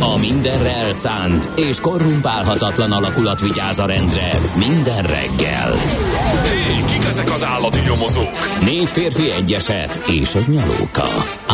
[0.00, 5.72] A mindenre elszánt és korrumpálhatatlan alakulat vigyáz a rendre minden reggel.
[6.42, 8.60] Hé, kik ezek az állati nyomozók?
[8.64, 11.08] Négy férfi egyeset és egy nyalóka.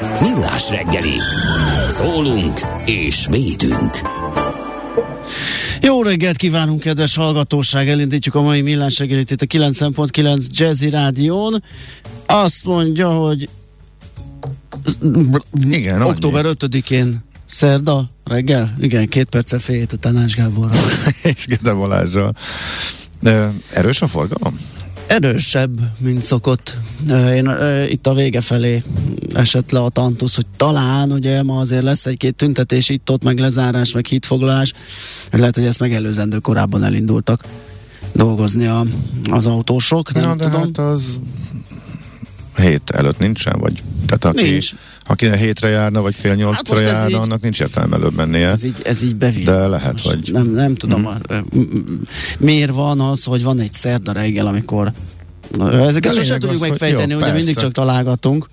[0.00, 1.14] Millás reggeli.
[1.88, 3.90] Szólunk és védünk.
[5.80, 7.88] Jó reggelt kívánunk, kedves hallgatóság!
[7.88, 11.62] Elindítjuk a mai millás reggelit itt a 9.9 Jazzy Rádión.
[12.26, 13.48] Azt mondja, hogy
[15.70, 20.74] Igen, október 5-én szerda reggel, igen, két perce fél hét után Ács Gáborra.
[21.22, 22.34] és Gede Balázsral.
[23.70, 24.58] Erős a forgalom?
[25.10, 26.76] Erősebb, mint szokott.
[27.08, 27.50] Én
[27.88, 28.82] itt a vége felé
[29.34, 33.92] esett le a tantusz, hogy talán ugye ma azért lesz egy-két tüntetés itt-ott, meg lezárás,
[33.92, 34.72] meg hitfoglalás.
[35.30, 37.44] Lehet, hogy ezt megelőzendő korábban elindultak
[38.12, 38.84] dolgozni a,
[39.30, 40.12] az autósok.
[40.12, 40.60] Nem Na, de tudom.
[40.60, 41.20] hát az
[42.60, 44.70] hét előtt nincsen, vagy tehát aki, Nincs.
[45.06, 48.48] aki a hétre járna, vagy fél nyolcra ez járna, így- annak nincs értelme előbb mennie.
[48.48, 49.44] Ez így, ez így bevitt.
[49.44, 51.08] De lehet, Most hogy- Nem, nem tudom,
[51.56, 51.62] mm.
[52.38, 54.92] miért van az, hogy van egy szerda reggel, amikor
[55.60, 57.60] ezeket De sosem tudjuk megfejteni, jó, ugye mindig persze.
[57.60, 58.46] csak találgatunk.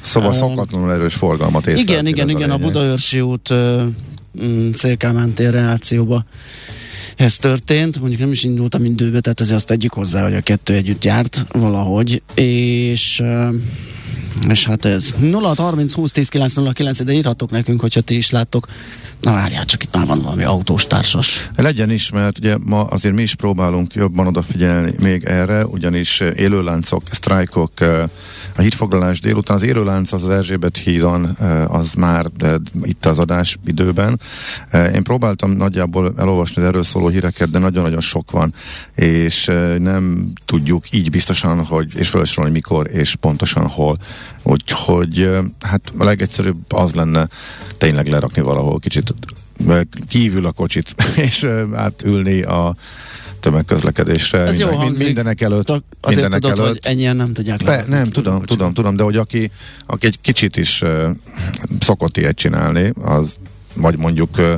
[0.00, 2.72] Szóval szokatlanul erős forgalmat Igen, észleltél, igen, ez igen, a lényeg.
[2.72, 3.48] Budaörsi út
[4.72, 6.24] Szélkámán tér relációba
[7.16, 10.74] ez történt, mondjuk nem is indultam időbe, tehát azért azt tegyük hozzá, hogy a kettő
[10.74, 13.22] együtt járt valahogy, és
[14.48, 15.14] és hát ez.
[15.18, 18.68] 0 30 20 10 909, de írhatok nekünk, hogyha ti is láttok.
[19.20, 21.50] Na várjál, csak itt már van valami autós társas.
[21.56, 27.02] Legyen is, mert ugye ma azért mi is próbálunk jobban odafigyelni még erre, ugyanis élőláncok,
[27.10, 27.72] sztrájkok,
[28.56, 31.24] a hídfoglalás délután, az élőlánc az az Erzsébet hídon,
[31.68, 32.26] az már
[32.82, 34.20] itt az adás időben.
[34.94, 38.54] Én próbáltam nagyjából elolvasni az erről szóló híreket, de nagyon-nagyon sok van,
[38.94, 39.44] és
[39.78, 43.96] nem tudjuk így biztosan, hogy, és felsorolni mikor, és pontosan hol.
[44.42, 47.28] Úgyhogy hát a legegyszerűbb az lenne
[47.78, 49.09] tényleg lerakni valahol kicsit
[50.08, 50.94] kívül a kocsit,
[51.26, 52.76] és átülni a
[53.40, 54.38] tömegközlekedésre.
[54.38, 55.06] Ez jó minden, hangzik.
[55.06, 55.68] mindenek előtt.
[55.68, 56.86] Azért mindenek tudod, előtt.
[56.86, 59.50] hogy ennyien nem tudják lerakni nem, tudom, tudom, tudom, de hogy aki,
[59.86, 61.10] aki egy kicsit is uh,
[61.80, 63.36] szokott ilyet csinálni, az
[63.74, 64.54] vagy mondjuk uh,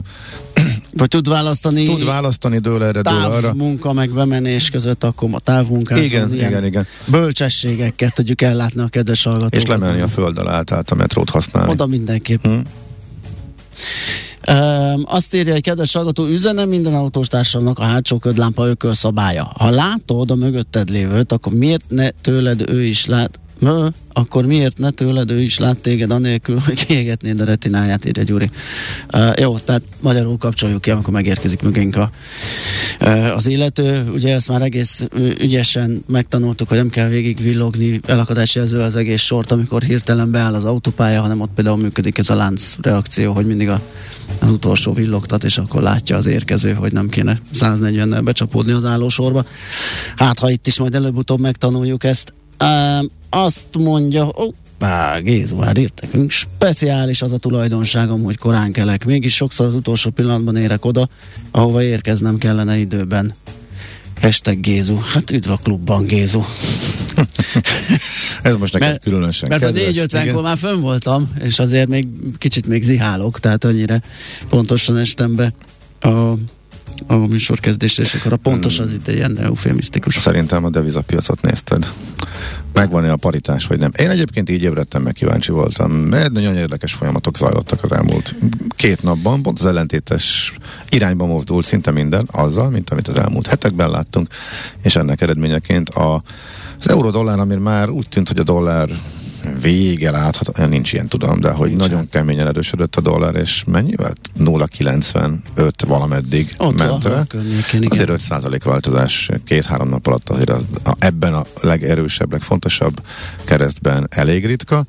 [0.96, 3.40] Vagy tud választani tud választani dől erre, dől arra.
[3.40, 6.02] távmunka meg bemenés között, akkor a távmunkázó.
[6.02, 6.86] Igen, igen, igen.
[7.06, 9.54] Bölcsességeket tudjuk ellátni a kedves hallgatókat.
[9.54, 11.70] És lemenni a föld alá, tehát a metrót használni.
[11.70, 12.42] Oda mindenképp.
[12.42, 12.58] Hm.
[14.50, 19.52] Um, azt írja egy kedves hallgató, üzene minden autós társamnak a hátsó ködlámpa ökölszabálya.
[19.58, 24.78] Ha látod a mögötted lévőt, akkor miért ne tőled ő is lát, Ö, akkor miért
[24.78, 28.50] ne tőled ő is lát téged anélkül, hogy kiégetnéd a retináját, írja Gyuri.
[29.12, 32.10] Uh, jó, tehát magyarul kapcsoljuk ki, amikor megérkezik mögénk a,
[33.00, 34.10] uh, az illető.
[34.14, 35.08] Ugye ezt már egész
[35.38, 40.64] ügyesen megtanultuk, hogy nem kell végig villogni elakadásjelző az egész sort, amikor hirtelen beáll az
[40.64, 43.80] autópálya, hanem ott például működik ez a lánc reakció, hogy mindig a,
[44.40, 49.44] az utolsó villogtat, és akkor látja az érkező, hogy nem kéne 140-nel becsapódni az állósorba.
[50.16, 52.32] Hát, ha itt is majd előbb-utóbb megtanuljuk ezt.
[53.30, 54.30] Azt mondja,
[54.78, 59.04] Bá, Gézu, hát írt nekünk, speciális az a tulajdonságom, hogy korán kelek.
[59.04, 61.08] Mégis sokszor az utolsó pillanatban érek oda,
[61.50, 63.34] ahova érkeznem kellene időben.
[64.20, 64.98] Hashtag Gézu.
[65.12, 66.42] Hát üdv a klubban, Gézu.
[68.42, 69.88] Ez most neked Mert- különösen Mert a kedves.
[69.88, 70.06] Igen.
[70.08, 72.06] D50-kor már fönn voltam, és azért még
[72.38, 74.00] kicsit még zihálok, tehát annyira
[74.48, 75.52] pontosan estem be
[76.00, 76.34] a,
[77.06, 80.18] a műsorkezdésre, és akkor a pontos az itt ilyen eufemisztikus.
[80.18, 81.92] Szerintem a devizapiacot nézted.
[82.72, 83.90] Megvan-e a paritás, vagy nem?
[83.98, 85.90] Én egyébként így ébredtem, meg kíváncsi voltam.
[85.92, 88.34] Mert nagyon érdekes folyamatok zajlottak az elmúlt
[88.68, 90.54] két napban, pont az ellentétes
[90.88, 94.28] irányba mozdult szinte minden azzal, mint amit az elmúlt hetekben láttunk,
[94.82, 96.22] és ennek eredményeként a,
[96.80, 98.88] az euró-dollár, ami már úgy tűnt, hogy a dollár
[99.60, 104.12] vége látható, nincs ilyen tudom, de hogy Nincs nagyon keményen erősödött a dollár, és mennyivel?
[104.38, 107.08] 0,95 valameddig Ott ment
[107.72, 107.90] igen.
[107.90, 113.02] Azért 5% változás két-három nap alatt azért az, a, ebben a legerősebb, legfontosabb
[113.44, 114.84] keresztben elég ritka,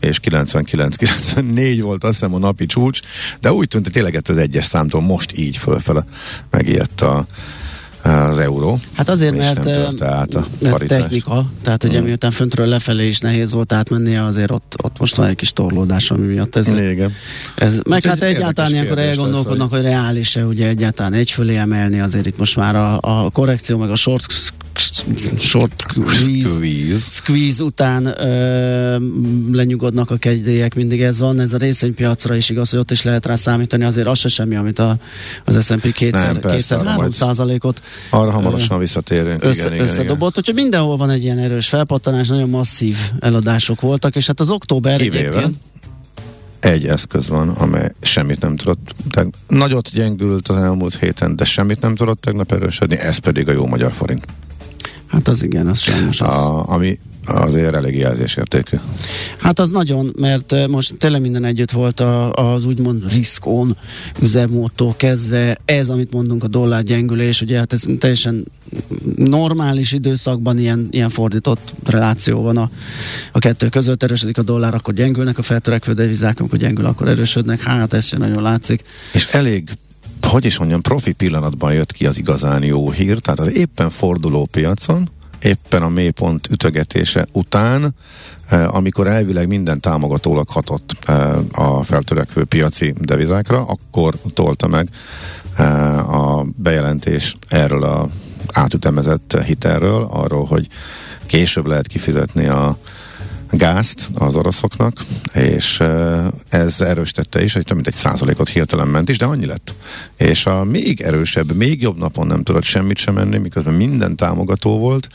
[0.00, 3.00] és 99-94 volt azt hiszem a napi csúcs,
[3.40, 6.04] de úgy tűnt, hogy tényleg az egyes számtól most így fölfele
[6.50, 7.26] megijedt a,
[8.02, 8.78] az euró.
[8.94, 9.66] Hát azért, mert
[10.02, 11.00] át a ez paritást.
[11.00, 12.04] technika, tehát ugye Mm.
[12.04, 16.10] miután föntről lefelé is nehéz volt átmennie, azért ott, ott most van egy kis torlódás,
[16.10, 17.12] ami miatt ez, Igen.
[17.56, 22.38] ez meg hát érdekes egyáltalán ilyenkor elgondolkodnak, hogy reális-e ugye egyáltalán egyfölé emelni, azért itt
[22.38, 24.26] most már a, a korrekció, meg a short,
[25.38, 27.00] short squeeze, Squeeze.
[27.10, 28.96] squeeze után ö,
[29.52, 33.26] lenyugodnak a kegyélyek, mindig ez van, ez a részvénypiacra is igaz, hogy ott is lehet
[33.26, 34.96] rá számítani, azért az se semmi, amit a,
[35.44, 39.44] az S&P kétszer, Nem, persze, kétszer arra 3 majd- százalékot Arra hamarosan visszatérünk.
[39.44, 44.16] össze, igen, igen, összedobott, úgyhogy mindenhol van egy ilyen erős felpattanás, nagyon masszív eladások voltak,
[44.16, 45.56] és hát az október Kivéve egyébként
[46.60, 48.94] egy eszköz van, amely semmit nem tudott.
[49.10, 53.52] Teg- nagyot gyengült az elmúlt héten, de semmit nem tudott tegnap erősödni, ez pedig a
[53.52, 54.24] jó magyar forint.
[55.10, 56.34] Hát az igen, az sajnos az.
[56.34, 58.76] A, ami azért elég jelzésértékű.
[59.38, 63.76] Hát az nagyon, mert most tényleg minden együtt volt a, az úgymond riskon
[64.22, 68.44] üzemmódtól kezdve, ez, amit mondunk, a dollár gyengülés, ugye hát ez teljesen
[69.16, 72.70] normális időszakban ilyen, ilyen fordított reláció van a,
[73.32, 77.60] a kettő között, erősödik a dollár, akkor gyengülnek a feltörekvő devizák, amikor gyengül, akkor erősödnek,
[77.60, 78.82] hát ez sem nagyon látszik.
[79.12, 79.68] És elég
[80.26, 84.48] hogy is mondjam, profi pillanatban jött ki az igazán jó hír, tehát az éppen forduló
[84.50, 87.94] piacon, éppen a mélypont ütögetése után,
[88.48, 94.88] eh, amikor elvileg minden támogatólag hatott eh, a feltörekvő piaci devizákra, akkor tolta meg
[95.56, 98.08] eh, a bejelentés erről a
[98.52, 100.66] átütemezett hitelről, arról, hogy
[101.26, 102.76] később lehet kifizetni a
[103.50, 104.96] gázt az oroszoknak,
[105.32, 105.82] és
[106.48, 109.74] ez erősítette is, hogy több mint egy százalékot hirtelen ment is, de annyi lett.
[110.16, 114.78] És a még erősebb, még jobb napon nem tudott semmit sem menni, miközben minden támogató
[114.78, 115.08] volt.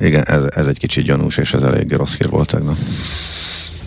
[0.00, 2.76] Igen, ez, ez egy kicsit gyanús, és ez elég rossz hír volt tegnap.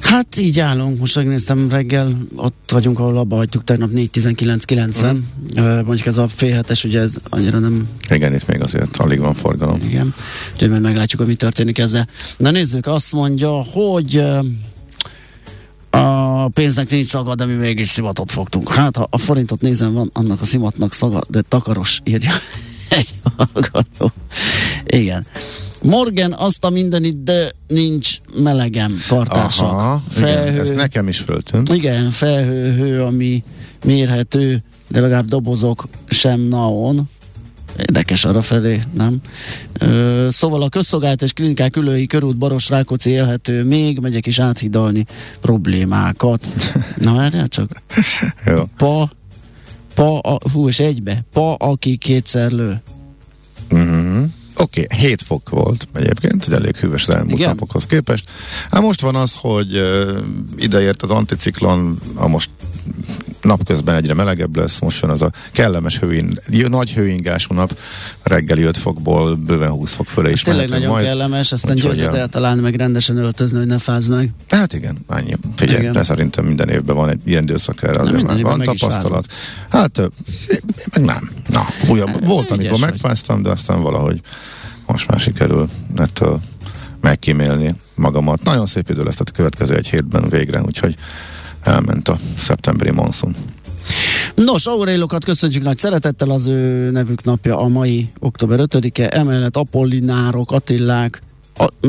[0.01, 5.17] Hát így állunk, most megnéztem reggel, ott vagyunk, ahol abba hagytuk tegnap 4.19.90,
[5.53, 5.85] uh-huh.
[5.85, 9.33] mondjuk ez a fél hetes, ugye ez annyira nem, Igen, itt még azért alig van
[9.33, 9.81] forgalom.
[9.83, 10.13] igen,
[10.53, 12.07] úgyhogy majd meglátjuk, hogy mi történik ezzel.
[12.37, 14.23] Na nézzük, azt mondja, hogy
[15.89, 18.73] a pénznek nincs szaga, de mi mégis szimatot fogtunk.
[18.73, 22.31] Hát, ha a forintot nézem, van annak a szimatnak szaga, de takaros írja
[22.89, 24.11] egy hallgató.
[24.85, 25.25] Igen.
[25.81, 29.71] Morgan azt a mindenit, de nincs melegem, kartársak.
[29.71, 31.73] Aha, igen, ez nekem is föltűnt.
[31.73, 33.43] Igen, felhő, hő, ami
[33.85, 37.09] mérhető, de legalább dobozok sem naon.
[37.77, 39.21] Érdekes arra felé, nem?
[39.79, 45.05] Ö, szóval a közszolgált és klinikák ülői körút Baros Rákóczi élhető még, megyek is áthidalni
[45.41, 46.47] problémákat.
[46.97, 47.81] Na várjál csak.
[48.45, 48.63] Jó.
[48.77, 49.09] Pa,
[49.95, 51.25] pa, a, hú, és egybe.
[51.33, 52.81] Pa, aki kétszer lő.
[53.71, 53.98] Uh-huh.
[54.61, 57.49] Oké, okay, 7 fok volt egyébként, ez elég hűvös az elmúlt Igen?
[57.49, 58.29] napokhoz képest.
[58.71, 60.17] Hát most van az, hogy uh,
[60.57, 62.49] ideért az anticiklon, a most
[63.41, 67.77] napközben egyre melegebb lesz, most jön az a kellemes hőin, nagy hőingású nap,
[68.23, 71.17] reggeli 5 fokból bőven 20 fok fölé is Tényleg mehetünk nagyon majd.
[71.17, 72.19] kellemes, aztán Úgyhogy, győzed ja.
[72.19, 74.29] eltalálni, meg rendesen öltözni, hogy ne fázd meg.
[74.49, 75.35] Hát igen, annyi.
[75.55, 76.03] Figyelj, Igen.
[76.03, 79.25] szerintem minden évben van egy ilyen időszak erre, azért már van tapasztalat.
[79.69, 80.09] Hát,
[80.93, 81.29] meg nem.
[81.47, 82.25] Na, újabb.
[82.25, 84.21] Volt, amikor megfáztam, de aztán valahogy
[84.91, 86.39] most már sikerül ettől
[87.01, 88.43] megkímélni magamat.
[88.43, 90.95] Nagyon szép idő lesz, tehát a következő egy hétben végre, úgyhogy
[91.61, 93.35] elment a szeptemberi monszun.
[94.35, 100.51] Nos, Aurélokat köszöntjük nagy szeretettel, az ő nevük napja a mai október 5-e, emellett Apollinárok,
[100.51, 101.21] Attillák,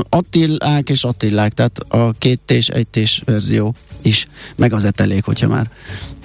[0.09, 5.49] Attillák és Attillák, tehát a két tés, egy tés verzió is, meg az etelék, hogyha
[5.49, 5.71] már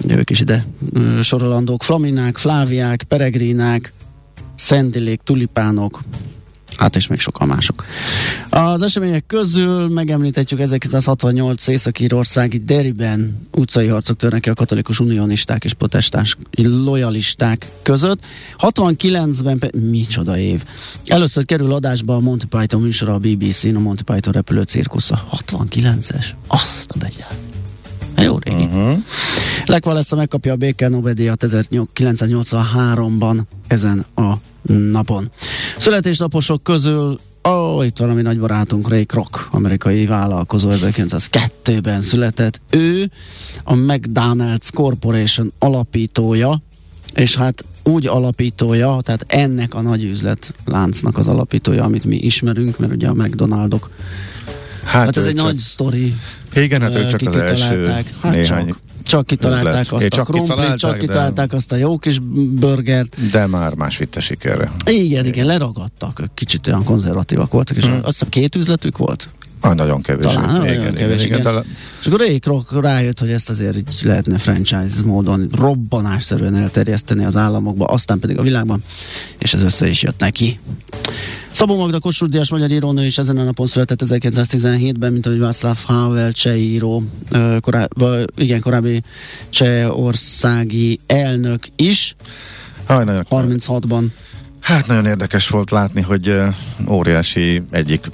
[0.08, 3.92] ők is ide ö, sorolandók, Flaminák, Fláviák, Peregrinák,
[4.54, 6.02] Szendilék, Tulipánok,
[6.76, 7.84] Hát és még sokan mások.
[8.50, 15.72] Az események közül megemlíthetjük 1968 Észak-Írországi Deriben utcai harcok törnek ki a katolikus unionisták és
[15.72, 18.24] protestáns lojalisták között.
[18.58, 20.62] 69-ben, pe- micsoda év.
[21.06, 25.28] Először kerül adásba a Monty Python műsora a BBC-n, a Monty Python repülő cirkusza.
[25.48, 26.26] 69-es?
[26.46, 27.45] Azt a begyár.
[28.22, 28.64] Jó régi.
[28.64, 28.98] Uh-huh.
[29.66, 34.32] Lech Walesa megkapja a béke Nobel-díjat 1983-ban ezen a
[34.62, 35.30] napon.
[35.78, 37.18] Születésnaposok közül
[37.48, 42.60] Ó, itt valami nagy barátunk, Ray Kroc, amerikai vállalkozó, 1902-ben született.
[42.70, 43.10] Ő
[43.64, 46.62] a McDonald's Corporation alapítója,
[47.14, 52.92] és hát úgy alapítója, tehát ennek a nagy üzletláncnak az alapítója, amit mi ismerünk, mert
[52.92, 53.90] ugye a McDonaldok.
[54.86, 56.14] Hát, hát ez egy csak- nagy sztori.
[56.54, 57.86] Igen, hát ő Ö, csak az első.
[57.86, 59.90] Hát néhány, csak, csak kitalálták üzlet.
[59.92, 62.18] azt É, a csak krumplit, kitalálták, csak de- kitalálták azt a jó kis
[62.50, 63.30] burgert.
[63.30, 64.70] de már más vitte sikerre.
[64.86, 67.92] Igen, igen, leragadtak, ők kicsit olyan konzervatívak voltak, és Mhm.
[67.94, 69.28] azt hiszem két üzletük volt.
[69.66, 70.32] Ah, nagyon kevés.
[70.32, 71.54] Talán, nagyon igen, igen, kevés, igen, igen.
[71.54, 71.62] de
[72.00, 77.36] És akkor Ray Kroc rájött, hogy ezt azért így lehetne franchise módon robbanásszerűen elterjeszteni az
[77.36, 78.82] államokba, aztán pedig a világban,
[79.38, 80.60] és ez össze is jött neki.
[81.50, 85.78] Szabó Magda Kossuth Díjas magyar írónő is ezen a napon született 1917-ben, mint ahogy Václav
[85.84, 89.02] Havel cseh író, ö, korá, vagy, igen, korábbi
[89.50, 92.16] csehországi elnök is,
[92.86, 94.04] Haj, nagyon, 36-ban.
[94.60, 96.40] Hát nagyon érdekes volt látni, hogy
[96.88, 98.10] óriási, egyik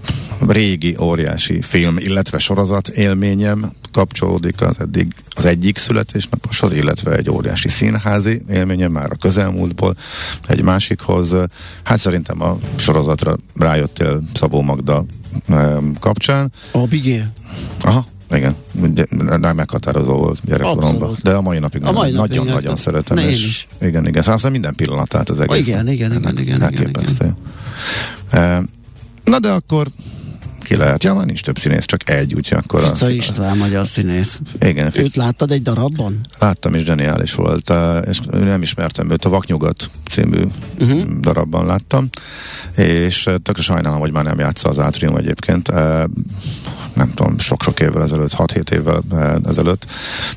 [0.48, 7.68] régi óriási film, illetve sorozat élményem kapcsolódik az eddig az egyik születésnaposhoz, illetve egy óriási
[7.68, 9.96] színházi élményem már a közelmúltból
[10.46, 11.36] egy másikhoz.
[11.82, 15.04] Hát szerintem a sorozatra rájöttél Szabó Magda
[16.00, 16.52] kapcsán.
[16.72, 17.24] A Bigé.
[17.80, 18.54] Aha, igen,
[19.40, 21.16] nem meghatározó volt gyerekkoromban.
[21.22, 23.16] De a mai napig nagyon-nagyon hát, szeretem.
[23.16, 23.68] ne, és is.
[23.80, 24.22] Igen, igen.
[24.22, 25.66] Szóval minden pillanatát az egész.
[25.66, 27.34] igen, igen, igen, igen, Elképesztő.
[28.30, 28.58] Eh,
[29.24, 29.86] Na de akkor
[30.62, 31.04] ki lehet?
[31.04, 34.40] Ja, már nincs több színész, csak egy, úgyhogy akkor Fica az, István, magyar színész.
[34.60, 36.20] Igen, Őt Fic, láttad egy darabban?
[36.38, 40.42] láttam, és zseniális volt, eh, és nem ismertem őt, a Vaknyugat című
[40.80, 41.02] uh-huh.
[41.20, 42.08] darabban láttam,
[42.76, 45.72] és eh, tökre sajnálom, hogy már nem játsza az átrium egyébként,
[46.94, 49.86] nem tudom, sok-sok évvel ezelőtt, 6-7 évvel eh, ezelőtt.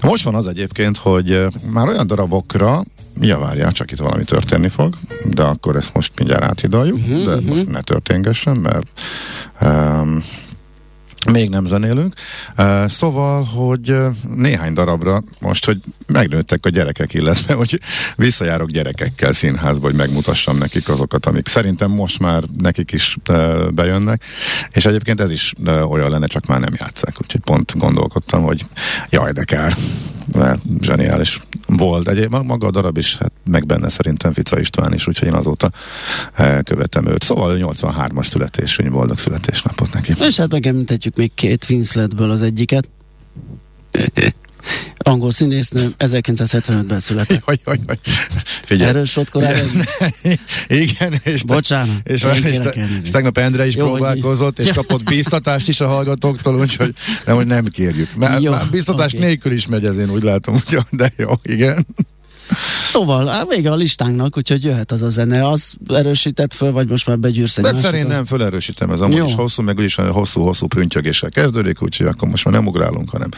[0.02, 2.84] Most van az egyébként, hogy eh, már olyan darabokra,
[3.20, 4.96] Ja, várjál, csak itt valami történni fog,
[5.26, 7.46] de akkor ezt most mindjárt áthidaljuk, uh-huh, de uh-huh.
[7.46, 8.88] most ne történgessen, mert
[9.62, 10.24] um,
[11.32, 12.14] még nem zenélünk.
[12.58, 13.96] Uh, szóval, hogy
[14.36, 15.78] néhány darabra most, hogy
[16.08, 17.80] megnőttek a gyerekek, illetve hogy
[18.16, 24.24] visszajárok gyerekekkel színházba, hogy megmutassam nekik azokat, amik szerintem most már nekik is uh, bejönnek,
[24.72, 25.54] és egyébként ez is
[25.90, 28.66] olyan lenne, csak már nem játszák, úgyhogy pont gondolkodtam, hogy
[29.10, 29.76] jaj, de kár,
[30.34, 31.42] mert zseniális
[31.78, 32.08] volt.
[32.08, 35.70] Egyébként maga a darab is, hát meg benne szerintem Fica István is, úgyhogy én azóta
[36.40, 37.24] uh, követem őt.
[37.24, 40.14] Szóval ő 83-as születésű, boldog születésnapot neki.
[40.20, 42.90] És hát megemlíthetjük még két Winsletből az egyiket.
[44.98, 47.44] Angol színésznő, 1975-ben született.
[47.48, 47.98] Jaj, jaj, jaj.
[48.66, 48.90] Figyelj.
[48.90, 49.86] Erős volt korábban.
[50.68, 51.96] Igen, és, Bocsánat.
[52.04, 53.04] és, Én és, és, elnézést.
[53.04, 56.94] és tegnap Endre is Jó, próbálkozott, és kapott bíztatást is a hallgatóktól, úgyhogy
[57.26, 58.16] nem, hogy nem kérjük.
[58.16, 59.24] Mert, Jó, már bíztatás oké.
[59.26, 61.86] nélkül is megy ez, én úgy látom, de jó, igen.
[62.88, 65.50] Szóval, á, vége a listánknak, úgyhogy jöhet az a zene.
[65.50, 67.92] Az erősített föl, vagy most már begyűrsz egy De másikat?
[67.92, 69.26] szerint nem felerősítem, ez amúgy Jó.
[69.26, 73.30] is hosszú, meg úgyis hosszú-hosszú prüntjögéssel kezdődik, úgyhogy akkor most már nem ugrálunk, hanem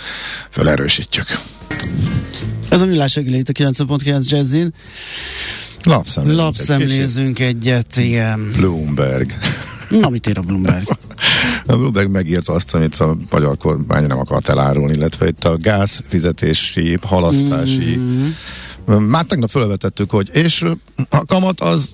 [0.49, 1.39] felerősítjük.
[2.69, 4.73] Ez a millás reggeli itt a 9.9 Jazzin.
[5.83, 6.39] Lapszemlézünk.
[6.39, 6.45] egy.
[6.45, 8.51] Lapszemlézünk egyet, igen.
[8.57, 9.33] Bloomberg.
[9.89, 10.97] Na, mit ír a Bloomberg?
[11.65, 16.97] A Bloomberg megírta azt, amit a magyar kormány nem akart elárulni, illetve itt a gázfizetési,
[17.01, 17.95] halasztási.
[17.97, 18.27] Mm.
[19.07, 20.65] Már tegnap felvetettük, hogy és
[21.09, 21.89] a kamat az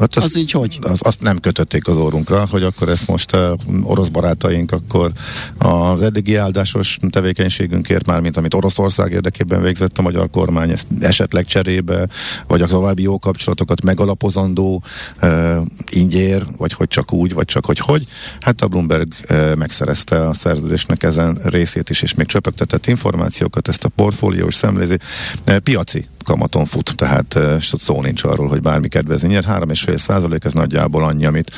[0.00, 0.78] Hát Az így hogy?
[0.82, 5.12] Az, azt nem kötötték az órunkra, hogy akkor ezt most uh, orosz barátaink akkor
[5.58, 11.44] az eddigi áldásos tevékenységünkért már, mint amit Oroszország érdekében végzett a magyar kormány, ezt esetleg
[11.46, 12.08] cserébe,
[12.46, 14.82] vagy a további jó kapcsolatokat megalapozandó
[15.22, 15.56] uh,
[15.90, 18.04] ingyér, vagy hogy csak úgy, vagy csak hogy hogy.
[18.40, 23.84] Hát a Bloomberg uh, megszerezte a szerződésnek ezen részét is, és még csöpögtetett információkat, ezt
[23.84, 24.98] a portfóliós szemlézi.
[25.46, 29.44] Uh, piaci kamaton fut, tehát uh, szó nincs arról, hogy bármi kedvezni nyer.
[29.44, 31.50] 3,5 százalék, ez nagyjából annyi, amit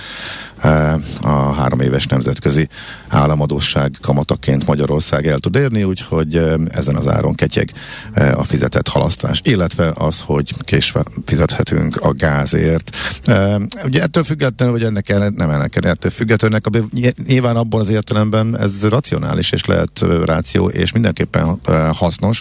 [1.20, 2.68] a három éves nemzetközi
[3.08, 7.72] államadóság kamataként Magyarország el tud érni, úgyhogy uh, ezen az áron ketyeg
[8.16, 12.96] uh, a fizetett halasztás, illetve az, hogy késve fizethetünk a gázért.
[13.84, 17.88] Ugye ettől függetlenül, hogy ennek el, nem ennek ettől függetlenül, ennek a, nyilván abban az
[17.88, 21.60] értelemben ez racionális, és lehet ráció, és mindenképpen
[21.92, 22.40] hasznos,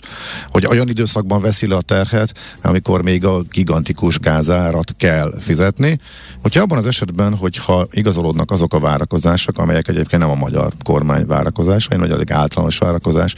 [0.49, 5.99] hogy olyan időszakban veszi le a terhet, amikor még a gigantikus gázárat kell fizetni.
[6.41, 11.25] Hogyha abban az esetben, hogyha igazolódnak azok a várakozások, amelyek egyébként nem a magyar kormány
[11.25, 13.35] várakozása, hanem egy általános várakozás,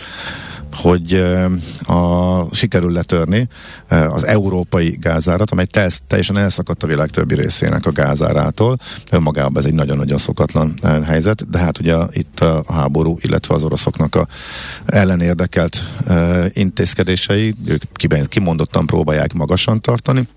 [0.73, 3.47] hogy uh, a, sikerül letörni
[3.91, 8.75] uh, az európai gázárat, amely tel- teljesen elszakadt a világ többi részének a gázárától.
[9.11, 13.63] Önmagában ez egy nagyon-nagyon szokatlan uh, helyzet, de hát ugye itt a háború, illetve az
[13.63, 14.27] oroszoknak a
[14.85, 15.83] ellenérdekelt
[16.53, 20.27] intézkedései, ők kimondottan próbálják magasan tartani,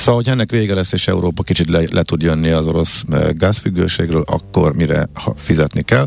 [0.00, 3.30] Szóval, hogy ennek vége lesz, és Európa kicsit le, le tud jönni az orosz eh,
[3.32, 6.06] gázfüggőségről, akkor mire fizetni kell,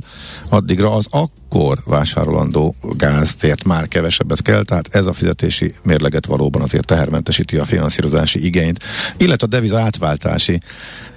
[0.49, 6.85] addigra az akkor vásárolandó gáztért már kevesebbet kell, tehát ez a fizetési mérleget valóban azért
[6.85, 8.83] tehermentesíti a finanszírozási igényt,
[9.17, 10.59] illetve a deviza átváltási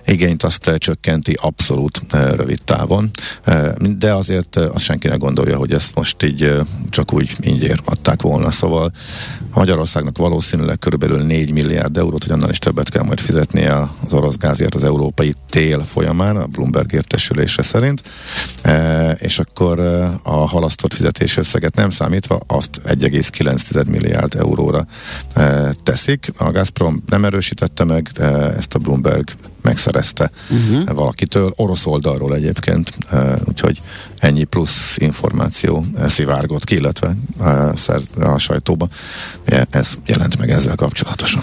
[0.07, 3.11] igényt azt eh, csökkenti abszolút eh, rövid távon,
[3.45, 6.55] eh, de azért azt senki ne gondolja, hogy ezt most így
[6.91, 8.93] csak úgy ingyér adták volna, szóval
[9.55, 14.37] Magyarországnak valószínűleg körülbelül 4 milliárd eurót, vagy annál is többet kell majd fizetnie az orosz
[14.37, 18.03] gázért az európai tél folyamán, a Bloomberg értesülése szerint,
[19.19, 19.79] és akkor
[20.23, 24.87] a halasztott fizetési összeget nem számítva, azt 1,9 milliárd euróra
[25.83, 26.33] teszik.
[26.37, 28.11] A Gazprom nem erősítette meg,
[28.57, 29.29] ezt a Bloomberg
[29.63, 29.96] megszerezte
[30.51, 30.95] uh-huh.
[30.95, 32.93] valakitől, orosz oldalról egyébként,
[33.45, 33.81] úgyhogy
[34.19, 37.17] ennyi plusz információ szivárgott ki, illetve
[38.21, 38.89] a sajtóba.
[39.71, 41.43] Ez jelent meg ezzel kapcsolatosan.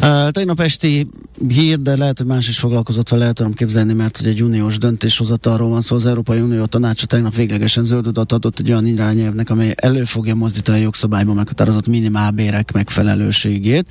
[0.00, 1.08] Uh, tegnap esti
[1.48, 4.78] hír, de lehet, hogy más is foglalkozott vele, el tudom képzelni, mert hogy egy uniós
[4.78, 5.86] döntéshozatalról van szó.
[5.86, 10.04] Szóval az Európai Unió tanácsa tegnap véglegesen zöld utat adott egy olyan irányelvnek, amely elő
[10.04, 13.86] fogja mozdítani a jogszabályban meghatározott minimálbérek megfelelőségét.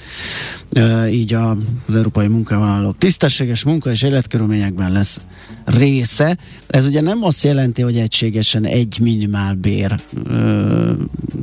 [0.76, 1.50] Uh, így a,
[1.88, 5.20] az európai munkavállalók tisztességes munka és életkörülményekben lesz
[5.66, 6.38] része.
[6.68, 10.92] Ez ugye nem azt jelenti, hogy egységesen egy minimálbér ö,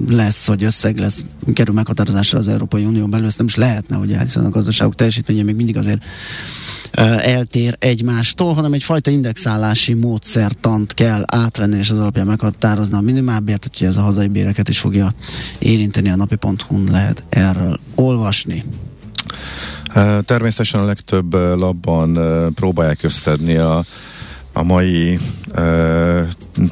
[0.08, 1.24] lesz, hogy összeg lesz,
[1.54, 5.42] kerül meghatározásra az Európai Unió belül, ezt nem is lehetne, ugye, hiszen a gazdaságok teljesítménye
[5.42, 5.99] még mindig azért
[7.22, 13.86] eltér egymástól, hanem egyfajta indexálási módszertant kell átvenni, és az alapján meghatározni a minimálbért, hogy
[13.86, 15.12] ez a hazai béreket is fogja
[15.58, 18.64] érinteni, a napi.hu-n lehet erről olvasni.
[20.24, 22.18] Természetesen a legtöbb labban
[22.54, 23.84] próbálják összedni a,
[24.52, 25.18] a mai
[25.56, 26.20] uh,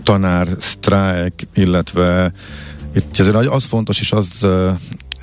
[0.03, 2.33] tanár sztrájk, illetve
[2.95, 4.71] itt azért az fontos, és az uh,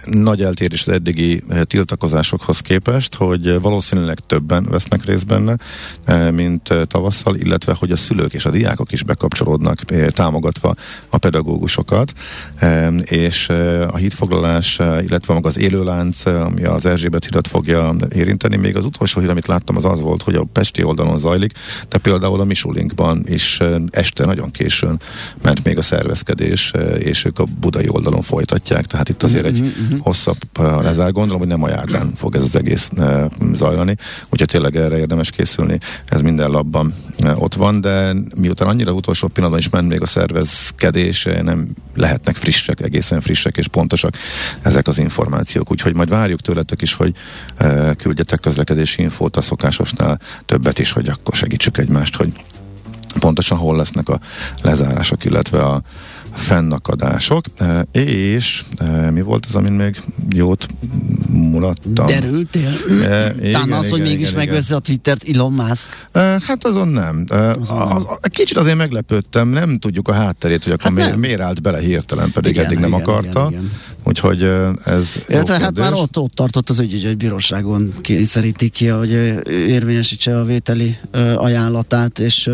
[0.06, 5.56] nagy eltérés az eddigi eh, tiltakozásokhoz képest, hogy valószínűleg többen vesznek részt benne,
[6.04, 9.80] eh, mint eh, tavasszal, illetve hogy a szülők és a diákok is bekapcsolódnak,
[10.14, 10.76] támogatva
[11.10, 12.14] a pedagógusokat,
[13.02, 13.50] és
[13.88, 18.56] a hitfoglalás, illetve maga az élőlánc, ami az Erzsébet hidat fogja érinteni.
[18.56, 21.52] Még az utolsó hír, amit láttam, az az volt, hogy a Pesti oldalon zajlik,
[21.90, 23.60] de például a Misulinkban is
[23.90, 25.00] este nagyon későn
[25.42, 30.14] ment még a szervezkedés, és ők a budai oldalon folytatják, tehát itt azért egy uh-huh
[30.16, 30.38] hosszabb
[30.84, 31.12] lezár.
[31.12, 32.90] Gondolom, hogy nem a járdán fog ez az egész
[33.54, 33.96] zajlani,
[34.30, 35.78] úgyhogy tényleg erre érdemes készülni.
[36.06, 36.94] Ez minden labban
[37.36, 42.80] ott van, de miután annyira utolsó pillanatban is ment még a szervezkedés, nem lehetnek frissek,
[42.80, 44.14] egészen frissek és pontosak
[44.62, 45.72] ezek az információk.
[45.72, 47.14] Úgyhogy majd várjuk tőletek is, hogy
[47.98, 52.34] küldjetek közlekedési infót a szokásosnál többet is, hogy akkor segítsük egymást, hogy
[53.20, 54.20] pontosan hol lesznek a
[54.62, 55.82] lezárások, illetve a,
[56.36, 60.68] fennakadások, e, és e, mi volt az, amin még jót
[61.30, 62.06] mulattam?
[62.06, 62.74] Derültél?
[63.04, 66.08] E, igen, Talán az, igen, hogy mégis megveszi a Twittert Elon Musk?
[66.48, 67.26] Hát azon nem.
[67.30, 71.42] Azon az, az, kicsit azért meglepődtem, nem tudjuk a hátterét, hogy akkor hát miért, miért
[71.42, 73.48] állt bele hirtelen, pedig igen, eddig nem igen, akarta.
[73.50, 73.72] Igen, igen.
[74.04, 74.44] Úgyhogy
[74.86, 79.12] ez Illetve hát már ott, ott tartott az ügy, hogy bíróságon kényszerítik ki, hogy
[79.48, 80.98] érvényesítse a vételi
[81.36, 82.50] ajánlatát, és,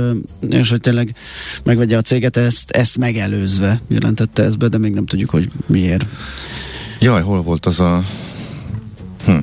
[0.49, 1.15] és hogy tényleg
[1.63, 6.05] megvegye a céget, ezt, ezt megelőzve jelentette ezt be, de még nem tudjuk, hogy miért.
[6.99, 8.01] Jaj, hol volt az a
[9.25, 9.37] hm.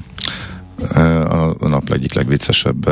[1.58, 2.88] a nap egyik legviccesebb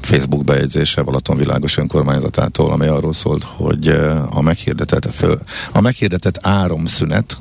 [0.00, 3.88] Facebook bejegyzése Balaton világos önkormányzatától, ami arról szólt, hogy
[4.30, 5.38] a meghirdetett, föl,
[5.72, 7.36] a meghirdetett áramszünet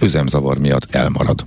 [0.00, 1.44] üzemzavar miatt elmarad.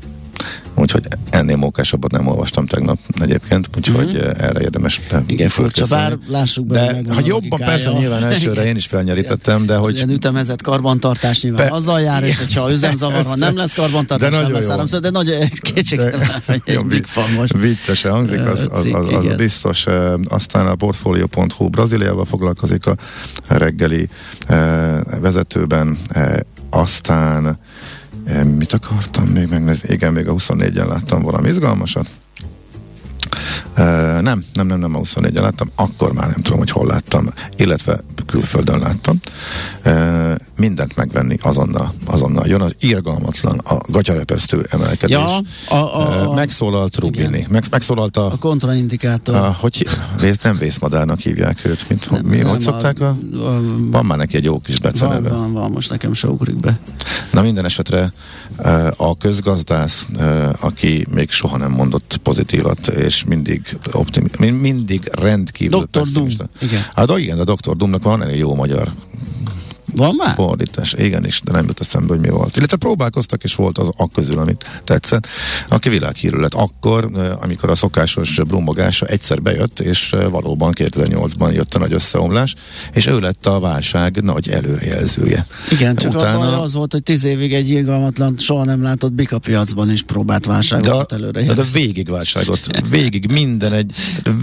[0.75, 4.29] Úgyhogy ennél mókásabbat nem olvastam tegnap egyébként, úgyhogy mm-hmm.
[4.37, 5.01] erre érdemes.
[5.25, 7.01] Igen, furcsa, bár lássuk be.
[7.01, 9.95] De ha jobban persze nyilván elsőre én is felnyerítettem, de hogy...
[9.95, 11.75] Ilyen ütemezett karbantartás nyilván Be...
[11.75, 15.49] azzal jár, és hogyha üzemzavar, ha nem lesz karbantartás, de nem lesz áramszor, de nagy
[15.61, 17.53] kétségtelen, hogy egy big fan most.
[17.57, 19.85] Viccesen hangzik, az, az, az, az biztos.
[20.27, 22.95] Aztán a Portfolio.hu Brazíliával foglalkozik a
[23.47, 24.07] reggeli
[25.21, 25.97] vezetőben,
[26.69, 27.59] aztán
[28.57, 29.93] Mit akartam még megnézni?
[29.93, 32.07] Igen, még a 24-en láttam valami izgalmasat.
[33.75, 37.99] Nem, nem, nem, nem a 24-en láttam, akkor már nem tudom, hogy hol láttam, illetve
[38.25, 39.19] külföldön láttam.
[40.57, 42.47] Mindent megvenni azonnal, azonnal.
[42.47, 45.15] Jön az irgalmatlan, a gatyarepesztő emelkedés.
[45.15, 48.25] Ja, a, a, a, megszólalt Rubini, meg, megszólalt a...
[48.25, 49.35] A kontraindikátor.
[49.35, 49.87] A, hogy
[50.19, 54.17] vész, nem vészmadárnak hívják őt, mint nem, mi, nem, hogy szokták a, a, Van már
[54.17, 55.29] neki egy jó kis beceneve.
[55.29, 56.79] Van, van, van, most nekem se ugrik be.
[57.31, 58.13] Na minden esetre
[58.97, 60.07] a közgazdász,
[60.59, 66.01] aki még soha nem mondott pozitívat, és mindig optimi, mindig rendkívül Dr.
[66.13, 66.27] Dum.
[66.61, 66.81] Igen.
[66.93, 67.75] Hát igen, a Dr.
[67.75, 68.91] Dumnak van egy jó magyar
[69.95, 70.33] Van már?
[70.35, 72.57] Fordítás, igen is, de nem jut eszembe, hogy mi volt.
[72.57, 75.27] Illetve próbálkoztak, és volt az a közül, amit tetszett,
[75.67, 77.09] aki világhírű lett akkor,
[77.41, 82.55] amikor a szokásos brumbogása egyszer bejött, és valóban 2008-ban jött a nagy összeomlás,
[82.93, 85.45] és ő lett a válság nagy előrejelzője.
[85.71, 86.61] Igen, csak Utána...
[86.61, 91.15] az volt, hogy tíz évig egy irgalmatlan, soha nem látott bikapiacban is próbált válságot de,
[91.15, 91.41] előre.
[91.41, 93.91] De, de végig válságot, végig minden egy,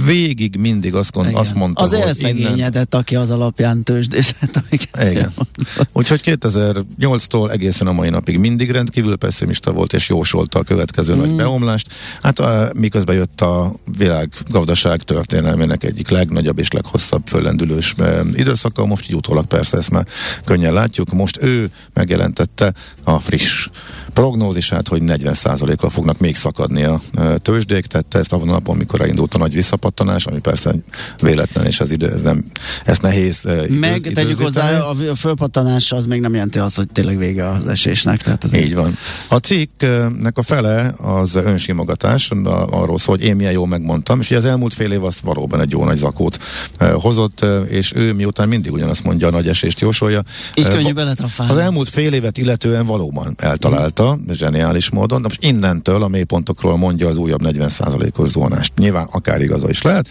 [0.04, 2.86] végig mindig azt, gond, azt mondta, Az elszegényedett, innen...
[2.90, 4.64] aki az alapján tőzsdészet,
[5.00, 5.32] Igen.
[5.92, 11.18] Úgyhogy 2008-tól egészen a mai napig mindig rendkívül pessimista volt, és jósolta a következő mm.
[11.18, 11.92] nagy beomlást.
[12.22, 17.94] Hát a, miközben jött a világ gazdaság történelmének egyik legnagyobb és leghosszabb föllendülős
[18.34, 20.06] időszaka, most így utólag persze ezt már
[20.44, 21.12] könnyen látjuk.
[21.12, 22.72] Most ő megjelentette
[23.04, 23.68] a friss
[24.12, 27.00] prognózisát, hogy 40%-kal fognak még szakadni a
[27.36, 30.74] tőzsdék, tette ezt a napon, mikor elindult a nagy visszapattanás, ami persze
[31.22, 32.44] véletlen, és ez, idő, ez nem,
[32.84, 34.94] ezt nehéz Meg időz, tegyük hozzá, a
[35.30, 38.22] fölpattanás az még nem jelenti azt, hogy tényleg vége az esésnek.
[38.22, 38.96] Tehát az Így van.
[39.28, 42.30] A cikknek a fele az önsimogatás,
[42.70, 45.60] arról szól, hogy én milyen jól megmondtam, és ugye az elmúlt fél év azt valóban
[45.60, 46.38] egy jó nagy zakót
[46.78, 50.22] hozott, és ő miután mindig ugyanazt mondja, a nagy esést jósolja.
[50.54, 50.92] Így könnyű
[51.36, 54.32] Az elmúlt fél évet illetően valóban eltalálta, mm.
[54.32, 58.72] zseniális módon, de most innentől a mélypontokról mondja az újabb 40%-os zónást.
[58.76, 60.08] Nyilván akár igaza is lehet,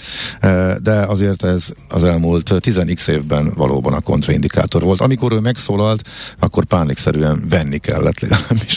[0.82, 5.02] de azért ez az elmúlt 10x évben valóban a kontraindikátor volt.
[5.10, 8.76] Amikor ő megszólalt, akkor pánikszerűen venni kellett legalábbis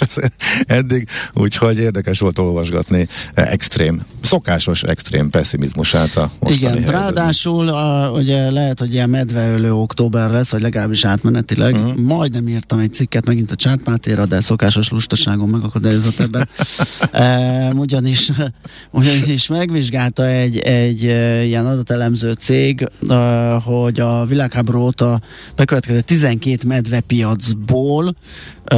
[0.67, 7.01] eddig, úgyhogy érdekes volt olvasgatni extrém, szokásos extrém pessimizmusát a Igen, helyzetben.
[7.01, 11.75] ráadásul a, ugye lehet, hogy ilyen medveölő október lesz, vagy legalábbis átmenetileg.
[11.75, 11.97] Uh-huh.
[11.97, 16.49] Majdnem írtam egy cikket megint a csártmátéra, de szokásos lustaságom megakadályozott ebben.
[17.13, 18.31] e, ugyanis,
[18.91, 23.15] ugyanis megvizsgálta egy, egy e, ilyen adatelemző cég, e,
[23.55, 25.21] hogy a világháború óta
[25.57, 28.17] bekövetkezett 12 medvepiacból
[28.65, 28.77] e,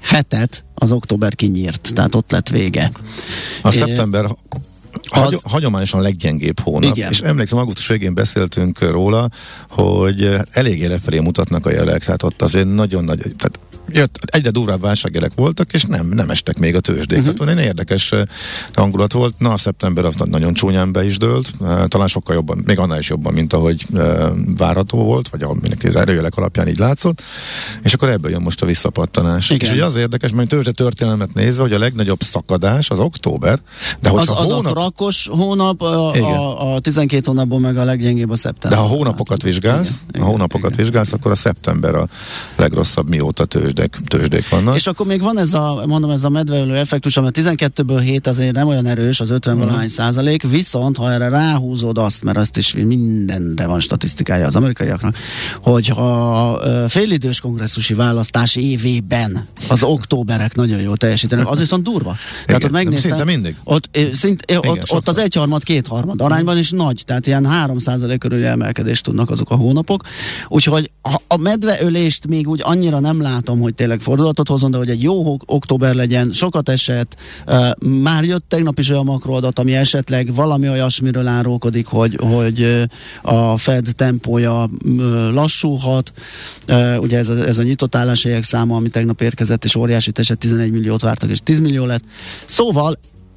[0.00, 2.92] hetet az október kinyírt, tehát ott lett vége.
[3.62, 4.24] A szeptember
[5.08, 5.42] az...
[5.44, 6.96] hagyományosan leggyengébb hónap.
[6.96, 7.10] Igen.
[7.10, 9.28] És emlékszem, augusztus végén beszéltünk róla,
[9.68, 14.80] hogy eléggé lefelé mutatnak a jelek, tehát ott azért nagyon nagy, tehát jött, egyre durvább
[14.80, 17.18] válságjelek voltak, és nem, nem estek még a tőzsdék.
[17.18, 17.34] Uh-huh.
[17.34, 18.14] Tehát egy érdekes
[18.74, 19.34] hangulat volt.
[19.38, 21.52] Na, a szeptember az nagyon csúnyán be is dőlt,
[21.88, 23.86] talán sokkal jobban, még annál is jobban, mint ahogy
[24.56, 27.22] várható volt, vagy a mindenki az erőjelek alapján így látszott.
[27.82, 29.50] És akkor ebből jön most a visszapattanás.
[29.50, 29.68] Igen.
[29.68, 33.60] És ugye az érdekes, mert tőzsde történelmet nézve, hogy a legnagyobb szakadás az október,
[34.00, 34.64] de hogy az, a hónap...
[34.64, 38.78] az a rakos hónap, a, a, a 12 hónapból meg a leggyengébb a szeptember.
[38.78, 40.84] De ha hónapokat vizsgálsz, igen, ha hónapokat igen.
[40.84, 42.08] vizsgálsz, akkor a szeptember a
[42.56, 44.76] legrosszabb mióta tőzsde tőzsdék, tőzsdék vannak.
[44.76, 48.52] És akkor még van ez a, mondom, ez a medveölő effektus, ami 12-ből 7 azért
[48.52, 49.92] nem olyan erős, az 50 valahány uh-huh.
[49.92, 55.14] százalék, viszont ha erre ráhúzod azt, mert azt is mindenre van statisztikája az amerikaiaknak,
[55.62, 62.16] hogy ha félidős kongresszusi választás évében az októberek nagyon jól teljesítenek, az viszont durva.
[62.32, 63.56] Igen, tehát ott megnéztem, szinte mindig.
[63.64, 68.18] Ott, szint, Igen, ott, ott az egyharmad, kétharmad arányban is nagy, tehát ilyen 3 százalék
[68.18, 70.02] körüli emelkedést tudnak azok a hónapok.
[70.48, 74.76] Úgyhogy a, a medveölést még úgy annyira nem látom, hogy hogy tényleg fordulatot hozzon, de
[74.76, 77.16] hogy egy jó október legyen, sokat esett,
[77.78, 82.86] már jött tegnap is olyan makroadat, ami esetleg valami olyasmiről árulkodik, hogy, hogy
[83.22, 84.68] a Fed tempója
[85.32, 86.12] lassulhat,
[86.98, 90.70] ugye ez a, ez a nyitott álláshelyek száma, ami tegnap érkezett, és óriási eset 11
[90.70, 92.04] milliót vártak, és 10 millió lett.
[92.44, 92.94] Szóval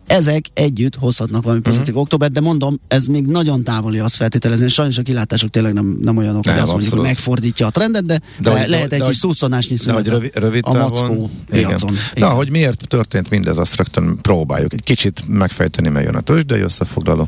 [0.08, 2.02] ezek együtt hozhatnak valami pozitív uh-huh.
[2.02, 6.18] október, de mondom, ez még nagyon távoli azt feltételezni, sajnos a kilátások tényleg nem, nem
[6.18, 9.02] olyanok, hogy azt mondjuk, hogy megfordítja a trendet, de, de le, hogy, lehet de, egy
[9.02, 11.94] de, kis szusszonásnyi szünet rövid, rövid a mackó piacon.
[12.16, 16.62] De hogy miért történt mindez, azt rögtön próbáljuk egy kicsit megfejteni, mert jön a tőzsdei
[16.62, 17.28] összefoglaló.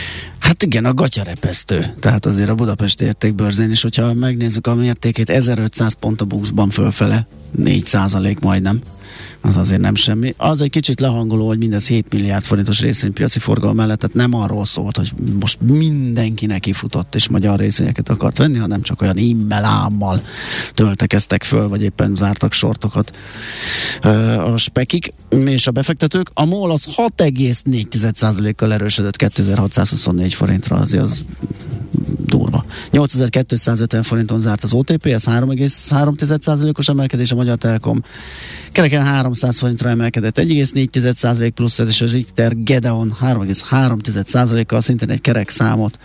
[0.41, 1.95] Hát igen, a gatyarepesztő.
[1.99, 7.27] Tehát azért a Budapesti értékbörzén is, hogyha megnézzük a mértékét, 1500 pont a buxban fölfele,
[7.51, 8.81] 4 százalék majdnem
[9.41, 10.33] az azért nem semmi.
[10.37, 14.65] Az egy kicsit lehangoló, hogy mindez 7 milliárd forintos részvénypiaci forgalom mellett, tehát nem arról
[14.65, 20.21] szólt, hogy most mindenki neki futott és magyar részvényeket akart venni, hanem csak olyan immelámmal
[20.73, 23.17] töltekeztek föl, vagy éppen zártak sortokat
[24.43, 26.31] a spekik és a befektetők.
[26.33, 31.23] A MOL az 6,4%-kal erősödött 2624 forintra, azért az
[32.51, 32.65] sorba.
[32.91, 38.03] 8250 forinton zárt az OTP, ez 3,3%-os emelkedés, a Magyar Telekom
[38.71, 45.99] kereken 300 forintra emelkedett 1,4% plusz, és a Richter Gedeon 3,3%-kal szintén egy kerek számot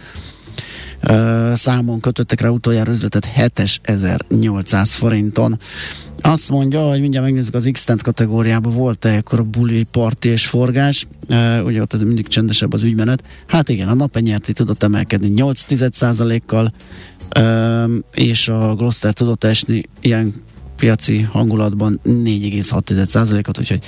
[1.54, 5.58] számon kötöttek rá utoljára üzletet 7800 forinton.
[6.20, 11.06] Azt mondja, hogy mindjárt megnézzük az x kategóriában volt-e akkor a buli, parti és forgás,
[11.28, 13.22] uh, ugye ott ez mindig csendesebb az ügymenet.
[13.46, 16.72] Hát igen, a napenyerti tudott emelkedni 8% kal
[17.38, 20.34] uh, és a Gloster tudott esni ilyen
[20.76, 23.80] piaci hangulatban 4,6%-ot, úgyhogy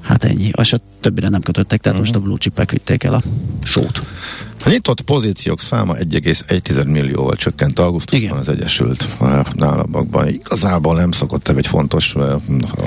[0.00, 0.50] hát ennyi.
[0.60, 2.14] És a többire nem kötöttek, tehát uh-huh.
[2.14, 3.22] most a blue chipek vitték el a
[3.62, 4.02] sót.
[4.64, 8.36] A nyitott pozíciók száma 1,1 millióval csökkent augusztusban Igen.
[8.36, 9.06] az Egyesült
[9.58, 10.28] Államokban.
[10.28, 12.14] Igazából nem szokott egy fontos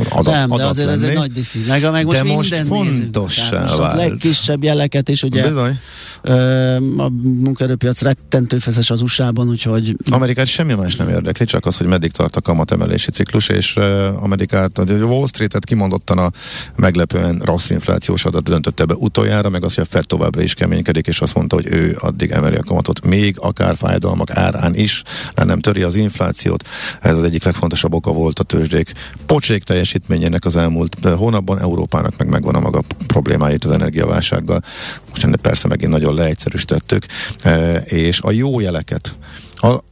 [0.10, 1.04] adat Nem, de azért lenni.
[1.04, 1.60] ez egy nagy diffi.
[1.68, 3.94] Meg, meg most de most fontossá most vált.
[3.94, 5.80] a legkisebb jeleket is ugye Bizony.
[6.22, 9.96] Ö, a munkaerőpiac rettentő feszes az USA-ban, úgyhogy...
[10.10, 13.76] Amerikát semmi más nem érdekli, csak az, hogy meddig tart a kamatemelési ciklus, és
[14.20, 16.32] Amerikát, a Wall Street-et kimondottan a
[16.76, 21.08] meglepően rossz inflációs adat döntötte be utoljára, meg az, hogy a Fed továbbra is keménykedik,
[21.08, 25.04] és azt mondta, hogy ő addig emeli a kamatot, még akár fájdalmak árán is,
[25.36, 26.68] le nem töri az inflációt.
[27.02, 28.92] Ez az egyik legfontosabb oka volt a tőzsdék
[29.26, 34.62] pocsék teljesítményének az elmúlt hónapban, Európának meg megvan a maga problémáit az energiaválsággal.
[35.10, 37.06] Most persze megint nagyon leegyszerűsítettük,
[37.42, 39.14] e, és a jó jeleket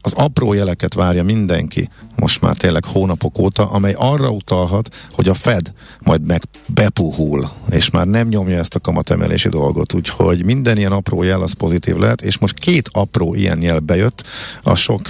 [0.01, 5.33] az apró jeleket várja mindenki most már tényleg hónapok óta, amely arra utalhat, hogy a
[5.33, 10.91] Fed majd meg bepuhul, és már nem nyomja ezt a kamatemelési dolgot, úgyhogy minden ilyen
[10.91, 14.23] apró jel az pozitív lehet, és most két apró ilyen jel bejött,
[14.63, 15.01] a sok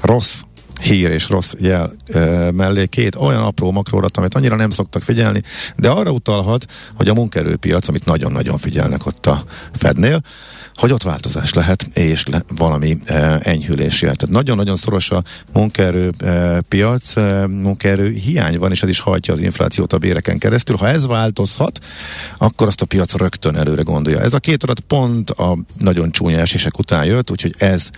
[0.00, 0.40] rossz
[0.80, 5.42] hír és rossz jel e, mellé két olyan apró makrórat, amit annyira nem szoktak figyelni,
[5.76, 10.22] de arra utalhat, hogy a munkerőpiac, amit nagyon-nagyon figyelnek ott a Fednél,
[10.74, 14.16] hogy ott változás lehet, és le, valami e, enyhülés jöhet.
[14.16, 19.34] Tehát nagyon-nagyon szoros a munkaerő e, piac, e, munkaerő hiány van, és ez is hajtja
[19.34, 20.76] az inflációt a béreken keresztül.
[20.76, 21.78] Ha ez változhat,
[22.38, 24.20] akkor azt a piac rögtön előre gondolja.
[24.20, 27.90] Ez a két adat pont a nagyon csúnya esések után jött, úgyhogy ez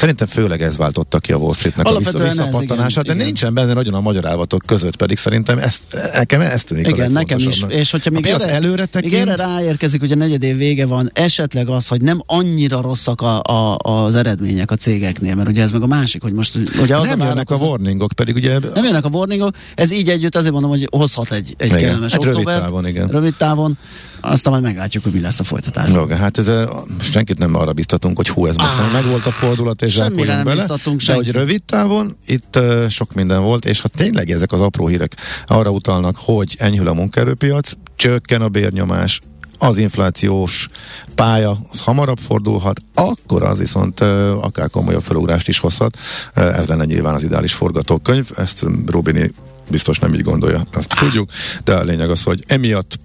[0.00, 3.24] Szerintem főleg ez váltotta ki a Wall Streetnek a visszapattanását, de igen.
[3.24, 5.80] nincsen benne nagyon a magyar állatok között, pedig szerintem ezt,
[6.14, 7.64] nekem ez tűnik Igen, nekem is.
[7.68, 11.10] És hogyha még erre, előre tekint, még erre ráérkezik, hogy a negyed év vége van,
[11.12, 15.72] esetleg az, hogy nem annyira rosszak a, a, az eredmények a cégeknél, mert ugye ez
[15.72, 18.58] meg a másik, hogy most ugye az nem a jönnek a warningok, pedig ugye...
[18.74, 22.14] Nem jönnek a warningok, ez így együtt azért mondom, hogy hozhat egy, egy igen, kellemes
[22.14, 23.08] egy rövid távon, igen.
[23.08, 23.78] Rövid távon
[24.20, 25.92] aztán majd meglátjuk, hogy mi lesz a folytatás.
[25.92, 26.50] Jó, hát ez,
[26.98, 30.14] senkit nem arra biztatunk, hogy hú, ez most ah, meg volt a fordulat, és nem
[30.14, 30.66] bele,
[31.06, 34.86] de hogy rövid távon itt uh, sok minden volt, és ha tényleg ezek az apró
[34.86, 39.20] hírek arra utalnak, hogy enyhül a munkaerőpiac, csökken a bérnyomás,
[39.58, 40.68] az inflációs
[41.14, 45.98] pálya az hamarabb fordulhat, akkor az viszont uh, akár komolyabb felugrást is hozhat.
[46.36, 49.32] Uh, ez lenne nyilván az ideális forgatókönyv, ezt Rubini
[49.70, 51.30] biztos nem így gondolja, azt tudjuk,
[51.64, 52.98] de a lényeg az, hogy emiatt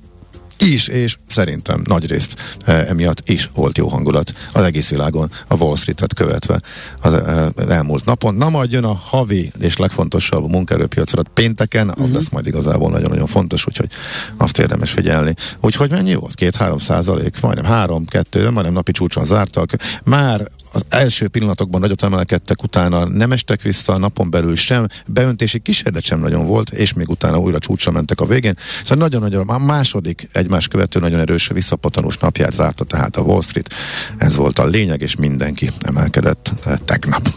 [0.58, 5.56] is, és szerintem nagy részt e, emiatt is volt jó hangulat az egész világon a
[5.56, 6.62] Wall Street-et követve
[7.02, 8.36] az, e, elmúlt napon.
[8.36, 12.15] Na majd jön a havi és legfontosabb munkaerőpiacra pénteken, az uh-huh.
[12.15, 13.89] lesz majd igazából nagyon-nagyon fontos, úgyhogy
[14.38, 15.34] azt érdemes figyelni.
[15.62, 16.34] Úgyhogy mennyi volt?
[16.34, 19.70] Két-három százalék, majdnem három, kettő, majdnem napi csúcson zártak.
[20.04, 25.59] Már az első pillanatokban nagyot emelkedtek, utána nem estek vissza, a napon belül sem, beöntési
[25.59, 28.55] kísérlet sem nagyon volt, és még utána újra csúcsra mentek a végén.
[28.81, 33.73] Szóval nagyon-nagyon, a második egymás követő nagyon erős visszapatanós napját zárta tehát a Wall Street.
[34.17, 37.29] Ez volt a lényeg, és mindenki emelkedett eh, tegnap.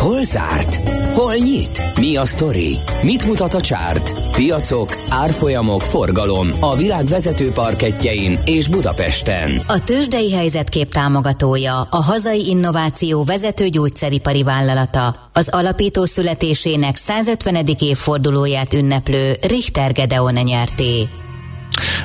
[0.00, 0.74] Hol zárt?
[1.14, 1.82] Hol nyit?
[1.98, 2.76] Mi a sztori?
[3.02, 4.32] Mit mutat a csárt?
[4.32, 9.50] Piacok, árfolyamok, forgalom a világ vezető parketjein és Budapesten.
[9.66, 17.56] A tőzsdei helyzetkép támogatója, a hazai innováció vezető gyógyszeripari vállalata, az alapító születésének 150.
[17.78, 21.08] évfordulóját ünneplő Richter Gedeon nyerté.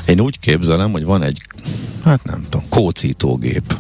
[0.06, 1.42] Én úgy képzelem, hogy van egy,
[2.04, 3.78] hát nem tudom, kócítógép.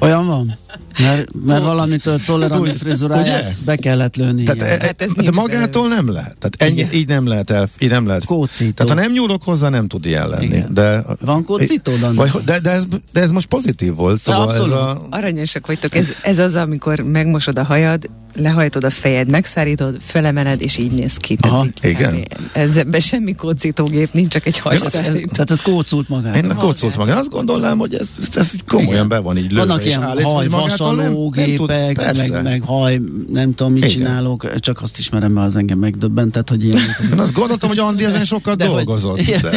[0.00, 0.58] Olyan van?
[0.98, 4.42] Mert, mert valamitől Czoller Andi frizuráját be kellett lőni.
[4.42, 6.36] Tehát, e, hát ez de magától nem lehet.
[6.38, 8.24] Tehát ennyi, így nem lehet el, így nem lehet.
[8.24, 8.84] Kócító.
[8.84, 10.64] Tehát ha nem nyúlok hozzá, nem tud ilyen lenni.
[10.70, 14.20] De, Van kócító, vagy, de, de, ez, de ez most pozitív volt.
[14.20, 15.06] Szóval ez a...
[15.10, 15.94] Aranyosak vagytok.
[15.94, 21.16] Ez, ez az, amikor megmosod a hajad, lehajtod a fejed, megszárítod, felemeled, és így néz
[21.16, 21.38] ki.
[21.40, 22.24] Aha, igen.
[22.52, 25.32] Ez, ebben semmi kócítógép nincs, csak egy hajszárító.
[25.32, 26.36] Tehát ez kócult magát.
[26.36, 27.18] Én kócult magát.
[27.18, 29.08] Azt gondolnám, hogy ez, ez komolyan igen.
[29.08, 29.66] be van így lőve.
[29.66, 33.00] Vannak ilyen hajvasalógépek, meg, meg haj,
[33.32, 33.96] nem tudom, mit igen.
[33.96, 36.78] csinálok, csak azt ismerem, mert az engem megdöbbentett, hogy ilyen.
[37.12, 39.20] Én azt gondoltam, hogy Andi ezen sokat de dolgozott.
[39.32, 39.50] Hogy, de,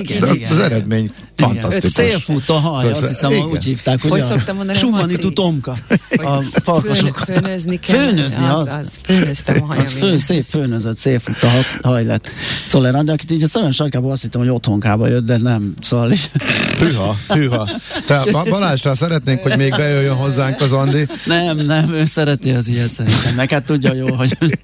[0.00, 1.90] igen, de igen, az eredmény Fantasztikus.
[1.92, 3.44] Szélfut a haj, azt hiszem, igen.
[3.46, 5.32] úgy hívták, hogy Hogy a mondani, Sumanitu?
[5.32, 5.76] Tomka.
[6.16, 7.24] A farkasokat.
[7.24, 7.96] főn- Főnözni kell.
[7.96, 8.66] Főnözni, az, az.
[8.66, 8.86] az.
[9.02, 9.82] Főnöztem a hajam.
[9.82, 12.30] Az fő, szép főnözött, szélfut a ha- haj lett.
[12.66, 15.74] Szóval de akit így a szemem sarkában azt hittem, hogy otthonkába jött, de nem.
[15.80, 16.30] Szóval így,
[16.78, 17.68] Hűha, hűha.
[18.06, 21.06] Te Ba- Balázsra szeretnénk, hogy még bejöjjön hozzánk az Andi.
[21.24, 23.34] nem, nem, ő szereti az ilyet szerintem.
[23.34, 24.58] Meg hát tudja jó, hogy, hogy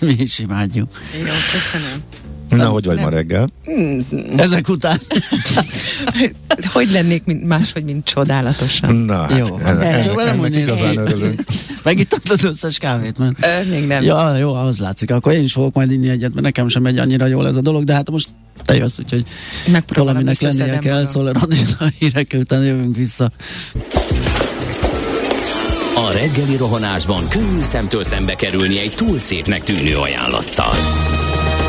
[0.00, 0.88] mi is imádjuk.
[1.18, 2.02] Jó, köszönöm.
[2.48, 3.48] Na, hogy vagy ma reggel?
[4.36, 4.98] Ezek után.
[6.72, 8.94] Hogy lennék mint, máshogy, mint csodálatosan?
[8.94, 9.58] Na, hát, Jó.
[9.58, 11.42] ennek, ennek, Nem ennek igazán örülünk.
[11.82, 13.46] Megittad az összes kávét, mert...
[13.46, 14.02] Ö, még nem.
[14.02, 15.10] Ja, jó, az látszik.
[15.10, 17.60] Akkor én is fogok majd inni egyet, mert nekem sem megy annyira jól ez a
[17.60, 18.28] dolog, de hát most
[18.64, 19.24] te jössz, úgyhogy
[19.94, 21.34] valaminek lennie kell, szóval
[21.78, 23.30] a hírekkel után jövünk vissza.
[25.94, 30.74] A reggeli rohanásban könnyű szemtől szembe kerülni egy túl szépnek tűnő ajánlattal.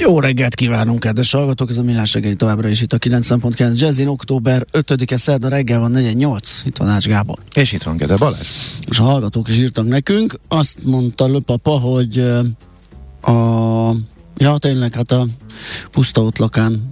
[0.00, 1.70] Jó reggelt kívánunk, kedves hallgatók!
[1.70, 5.90] Ez a Millás reggeli továbbra is itt a 90.9 Jazzin, október 5-e szerda reggel van
[5.90, 6.62] 48.
[6.64, 7.38] Itt van Ács Gábor.
[7.54, 8.48] És itt van Gede Balázs.
[8.88, 10.38] És a hallgatók is írtak nekünk.
[10.48, 12.18] Azt mondta Löpapa, hogy
[13.20, 13.90] a...
[14.36, 15.26] Ja, tényleg, hát a
[15.90, 16.90] puszta lakán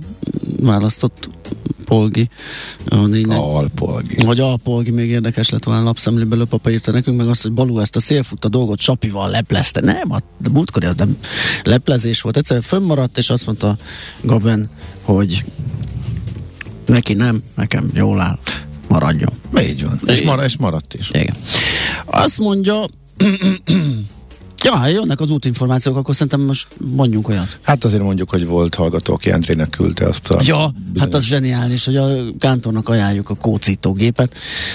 [0.60, 1.28] választott
[1.88, 2.28] Polgi.
[2.88, 4.24] A négy, Alpolgi.
[4.24, 7.96] Vagy Alpolgi, még érdekes lett volna lapszemlébe, Löpapa írta nekünk, meg azt, hogy Balú ezt
[7.96, 9.80] a szélfutta dolgot Sapival leplezte.
[9.80, 11.16] Nem, a de múltkor az nem
[11.62, 12.36] leplezés volt.
[12.36, 13.76] Egyszerűen fönnmaradt, és azt mondta
[14.20, 14.70] Gaben,
[15.02, 15.44] hogy
[16.86, 18.38] neki nem, nekem jól áll,
[18.88, 19.32] maradjon.
[19.60, 20.00] Így van.
[20.06, 21.10] És, mar- és maradt is.
[21.12, 21.36] Igen.
[22.04, 22.86] Azt mondja,
[24.64, 27.58] ja, ha jönnek az útinformációk, akkor szerintem most mondjunk olyat.
[27.62, 30.38] Hát azért mondjuk, hogy volt hallgató, aki Endrének küldte azt a...
[30.42, 34.34] Ja, hát bizonyos- az zseniális, hogy a kántornak ajánljuk a kócítógépet.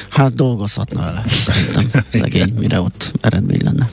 [0.09, 2.03] Hát dolgozhatna vele, szerintem.
[2.21, 3.89] Szegény, mire ott eredmény lenne.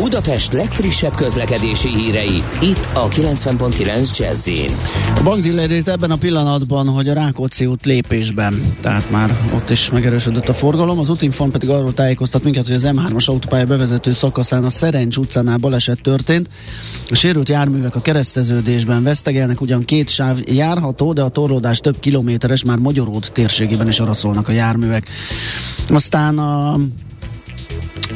[0.00, 4.48] Budapest legfrissebb közlekedési hírei, itt a 90.9 jazz
[5.14, 10.48] A bankdiller ebben a pillanatban, hogy a Rákóczi út lépésben, tehát már ott is megerősödött
[10.48, 10.98] a forgalom.
[10.98, 15.56] Az útinform pedig arról tájékoztat minket, hogy az M3-as autópálya bevezető szakaszán a Szerencs utcánál
[15.56, 16.48] baleset történt.
[17.10, 22.64] A sérült járművek a kereszteződésben vesztegelnek, ugyan két sáv járható, de a torlódás több kilométeres,
[22.64, 25.08] már Magyaród térségében is arra a járművek.
[25.88, 26.76] Aztán a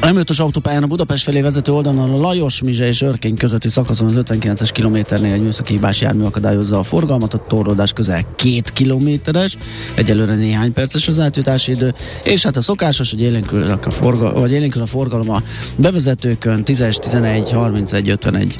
[0.01, 4.23] M5-ös autópályán a Budapest felé vezető oldalon a Lajos, Mizse és Örkény közötti szakaszon az
[4.29, 9.57] 59-es kilométernél egy műszaki hibás jármű akadályozza a forgalmat, a torlódás közel két kilométeres,
[9.95, 11.93] egyelőre néhány perces az átjutási idő,
[12.23, 15.41] és hát a szokásos, hogy élénkül a, forgal, vagy élénkül a forgalom a
[15.75, 18.55] bevezetőkön 10-es, 11, 31, 51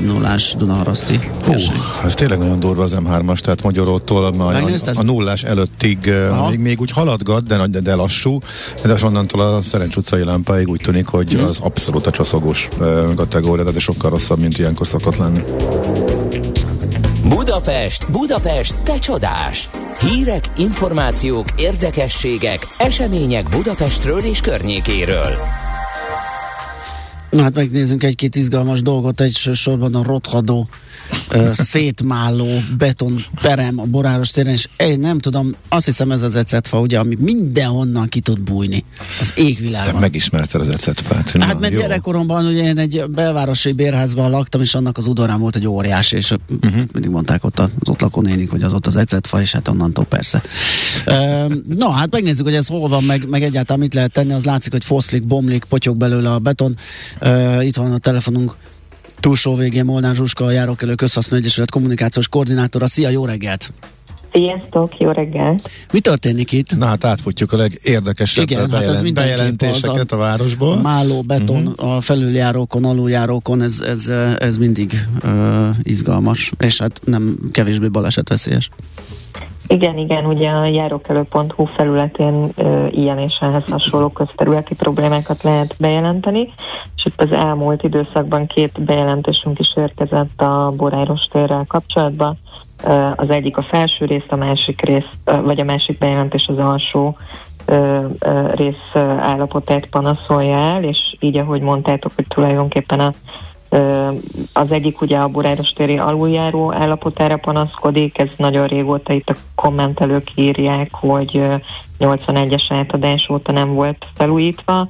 [0.00, 1.18] m 0 Dunaharaszti.
[1.44, 1.52] Hú,
[2.04, 4.62] ez tényleg nagyon durva az M3-as, tehát Magyarótól a, a,
[4.94, 6.48] a nullás előttig Aha.
[6.48, 8.38] még, még úgy haladgat, de, de, de lassú,
[8.82, 11.44] de onnantól a Szerencs utcai lámpáig úgy tűnik, hogy Mhm.
[11.44, 12.68] az abszolút a csaszogós
[13.16, 15.40] kategória, de sokkal rosszabb, mint ilyenkor szokott lenni.
[17.28, 19.68] Budapest, Budapest, te csodás!
[20.00, 25.36] Hírek, információk, érdekességek, események Budapestről és környékéről.
[27.36, 30.68] Na hát megnézzünk egy-két izgalmas dolgot, elsősorban a rothadó,
[31.30, 36.36] ö, szétmáló beton perem a Boráros téren, és én nem tudom, azt hiszem ez az
[36.36, 38.84] ecetfa, ugye, ami mindenhonnan ki tud bújni
[39.20, 40.00] az Te égvilágon.
[40.00, 41.30] megismerted az ecetfát.
[41.30, 45.66] Hát mert gyerekkoromban ugye én egy belvárosi bérházban laktam, és annak az udvarán volt egy
[45.66, 46.82] óriás, és uh-huh.
[46.92, 50.04] mindig mondták ott az ott lakó nénik, hogy az ott az ecetfa, és hát onnantól
[50.04, 50.42] persze.
[51.06, 54.32] Üm, Na, hát megnézzük, hogy ez hol van, meg, meg egyáltalán mit lehet tenni.
[54.32, 56.76] Az látszik, hogy foszlik, bomlik, potyog belőle a beton.
[57.60, 58.56] Itt van a telefonunk
[59.20, 62.86] túlsó végén Molnár Zsuska, a Járókelő Közhasznú Egyesület kommunikációs koordinátora.
[62.86, 63.72] Szia, jó reggelt!
[64.32, 65.58] Sziasztok, jó reggel!
[65.92, 66.76] Mi történik itt?
[66.76, 70.72] Na hát átfutjuk a legérdekesebb Igen, hát ez bejelent, bejelentéseket az a városból.
[70.72, 71.96] A máló beton uh-huh.
[71.96, 74.06] a felüljárókon, aluljárókon, ez, ez,
[74.38, 78.70] ez mindig uh, izgalmas, és hát nem kevésbé balesetveszélyes.
[79.68, 86.52] Igen, igen, ugye a járókelő.hu felületén ö, ilyen és ehhez hasonló közterületi problémákat lehet bejelenteni,
[86.96, 92.38] és itt az elmúlt időszakban két bejelentésünk is érkezett a Boráros térrel kapcsolatban.
[92.84, 97.16] Ö, az egyik a felső rész, a másik rész, vagy a másik bejelentés az alsó
[97.66, 103.12] ö, ö, rész állapotát panaszolja el, és így, ahogy mondtátok, hogy tulajdonképpen a
[104.52, 110.30] Az egyik ugye a Boráros téri aluljáró állapotára panaszkodik, ez nagyon régóta itt a kommentelők
[110.34, 111.54] írják, hogy ö,
[111.98, 114.88] 81-es átadás óta nem volt felújítva.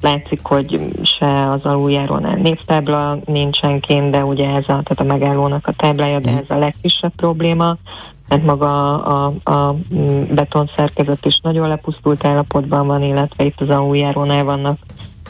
[0.00, 5.66] Látszik, hogy se az aluljárónál névtábla nincsen kint, de ugye ez a, tehát a megállónak
[5.66, 7.76] a táblája, de ez a legkisebb probléma
[8.28, 9.76] mert maga a, a, a
[10.34, 14.78] betonszerkezet is nagyon lepusztult állapotban van, illetve itt az aluljárónál vannak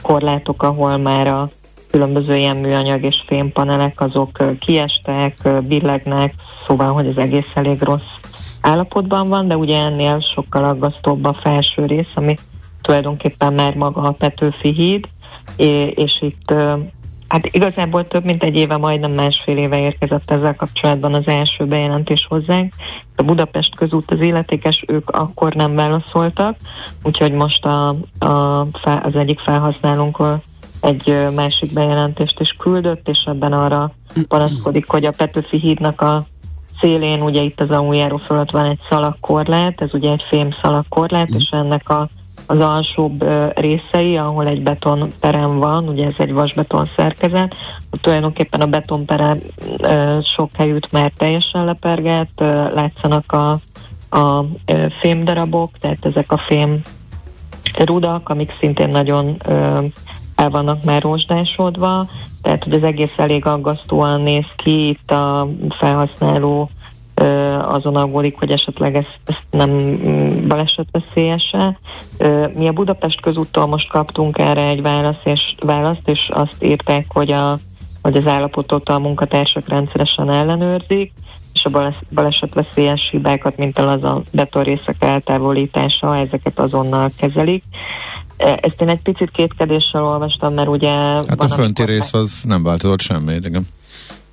[0.03, 1.49] korlátok, ahol már a
[1.95, 6.35] különböző ilyen műanyag és fémpanelek azok kiestek, billegnek,
[6.67, 8.13] szóval, hogy az egész elég rossz
[8.61, 12.37] állapotban van, de ugye ennél sokkal aggasztóbb a felső rész, ami
[12.83, 15.09] tulajdonképpen már maga a Petőfi híd,
[15.95, 16.53] és itt
[17.29, 22.27] hát igazából több mint egy éve, majdnem másfél éve érkezett ezzel kapcsolatban az első bejelentés
[22.29, 22.73] hozzánk.
[23.17, 26.57] A Budapest közút az illetékes, ők akkor nem válaszoltak,
[27.03, 27.89] úgyhogy most a,
[28.19, 30.19] a, az egyik felhasználónk
[30.85, 33.91] egy másik bejelentést is küldött, és ebben arra
[34.29, 36.25] panaszkodik, hogy a Petőfi hídnak a
[36.81, 41.49] szélén, ugye itt az aluljáró fölött van egy szalagkorlát, ez ugye egy fém szalagkorlát, és
[41.51, 42.09] ennek a,
[42.47, 43.25] az alsóbb
[43.55, 47.55] részei, ahol egy betonperem van, ugye ez egy vasbeton szerkezet,
[48.01, 49.39] tulajdonképpen a betonperem
[50.23, 52.41] sok helyütt már teljesen lepergett,
[52.75, 53.51] látszanak a,
[54.19, 54.45] a
[55.01, 56.83] fémdarabok, tehát ezek a fém
[57.79, 59.79] rudak, amik szintén nagyon ö,
[60.35, 62.07] el vannak már rozsdásodva,
[62.43, 66.71] tehát hogy az egész elég aggasztóan néz ki, itt a felhasználó
[67.61, 71.79] azon aggódik, hogy esetleg ezt, ezt nem mm, balesetveszélyese.
[72.55, 77.33] Mi a Budapest közúttól most kaptunk erre egy választ, és, választ, és azt írták, hogy,
[77.33, 77.59] a,
[78.03, 81.13] hogy az állapotot a munkatársak rendszeresen ellenőrzik,
[81.65, 87.65] és a bales- balesetveszélyes hibákat, mint az a betonrészek eltávolítása, ezeket azonnal kezelik.
[88.37, 90.91] E, Ezt én egy picit kétkedéssel olvastam, mert ugye...
[90.91, 93.69] Hát a fönti rész az nem változott semmi, igen.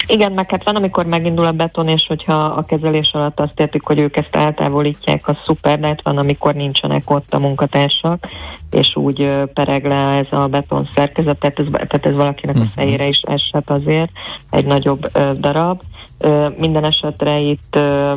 [0.07, 3.81] Igen, meg hát van, amikor megindul a beton, és hogyha a kezelés alatt azt értik,
[3.83, 8.27] hogy ők ezt eltávolítják, az szuper, de hát van, amikor nincsenek ott a munkatársak,
[8.71, 13.07] és úgy pereg le ez a beton szerkezet, tehát ez, tehát ez valakinek a fejére
[13.07, 14.11] is esett azért,
[14.49, 15.81] egy nagyobb ö, darab.
[16.17, 18.15] Ö, minden esetre itt ö,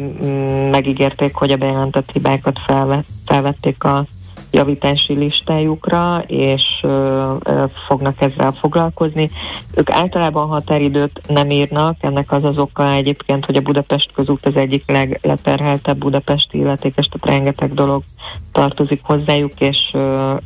[0.70, 4.06] megígérték, hogy a bejelentett hibákat felvett, felvették a
[4.54, 6.64] javítási listájukra, és
[7.86, 9.30] fognak ezzel foglalkozni.
[9.74, 14.56] Ők általában határidőt nem írnak, ennek az az oka egyébként, hogy a Budapest közút az
[14.56, 18.02] egyik legleperheltebb budapesti illetékes, tehát rengeteg dolog
[18.52, 19.96] tartozik hozzájuk, és,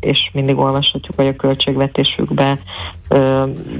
[0.00, 2.58] és mindig olvashatjuk, hogy a költségvetésükbe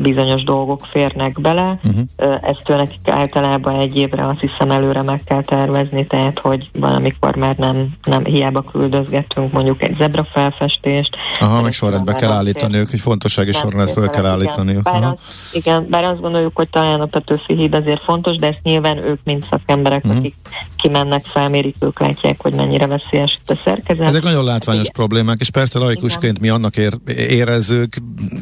[0.01, 1.79] bizonyos dolgok férnek bele.
[1.85, 2.39] Uh-huh.
[2.43, 7.37] Ezt nekik általában egy évre azt hiszem előre meg kell tervezni, tehát hogy van, amikor
[7.37, 11.17] már nem, nem hiába küldözgetünk mondjuk egy zebra felfestést.
[11.41, 14.33] Aha, meg sorrendbe kell állítani ők, hogy fontossági sorrendet föl kell igen.
[14.33, 14.83] állítaniuk.
[14.83, 15.11] Bár, Aha.
[15.11, 15.19] az,
[15.53, 19.19] igen, bár azt gondoljuk, hogy talán a Petőfi híd azért fontos, de ezt nyilván ők,
[19.25, 20.17] mint szakemberek, Mhm.
[20.17, 20.35] akik
[20.77, 24.07] kimennek, felmérik, ők látják, hogy mennyire veszélyes itt a szerkezet.
[24.07, 24.93] Ezek nagyon látványos Igen.
[24.95, 27.97] problémák, és persze laikusként mi annak ér, érezzük,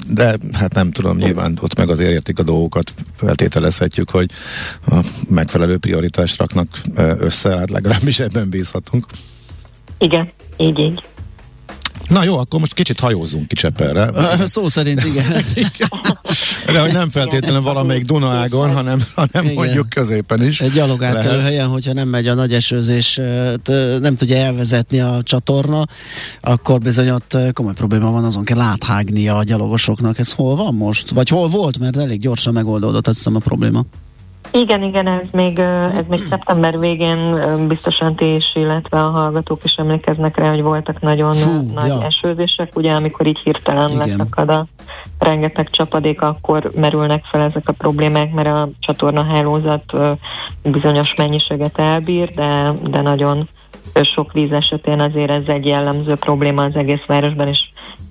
[0.06, 4.30] de hát nem tudom, nyilván ott meg azért értik a dolgokat, feltételezhetjük, hogy
[4.86, 9.06] a megfelelő prioritást raknak össze, hát legalábbis ebben bízhatunk.
[9.98, 11.02] Igen, így, így.
[12.08, 14.10] Na jó, akkor most kicsit hajózzunk ki Csepelre.
[14.46, 15.44] Szó szerint igen.
[16.66, 19.54] De hogy nem feltétlenül valamelyik Dunaágon, hanem, hanem Igen.
[19.54, 20.60] mondjuk középen is.
[20.60, 23.20] Egy gyalogátkelő helyen, hogyha nem megy a nagy esőzés,
[24.00, 25.84] nem tudja elvezetni a csatorna,
[26.40, 30.18] akkor bizony ott komoly probléma van, azon kell áthágnia a gyalogosoknak.
[30.18, 31.10] Ez hol van most?
[31.10, 31.78] Vagy hol volt?
[31.78, 33.84] Mert elég gyorsan megoldódott, azt hiszem a probléma.
[34.60, 37.38] Igen, igen, ez még, ez még szeptember végén
[37.68, 42.04] biztosan ti is, illetve a hallgatók is emlékeznek rá, hogy voltak nagyon Fú, nagy ja.
[42.04, 44.08] esőzések, ugye amikor így hirtelen Igen.
[44.08, 44.66] leszakad a
[45.18, 50.12] rengeteg csapadék, akkor merülnek fel ezek a problémák, mert a csatornahálózat ö,
[50.62, 53.48] bizonyos mennyiséget elbír, de, de nagyon
[54.02, 57.60] sok víz esetén azért ez egy jellemző probléma az egész városban, és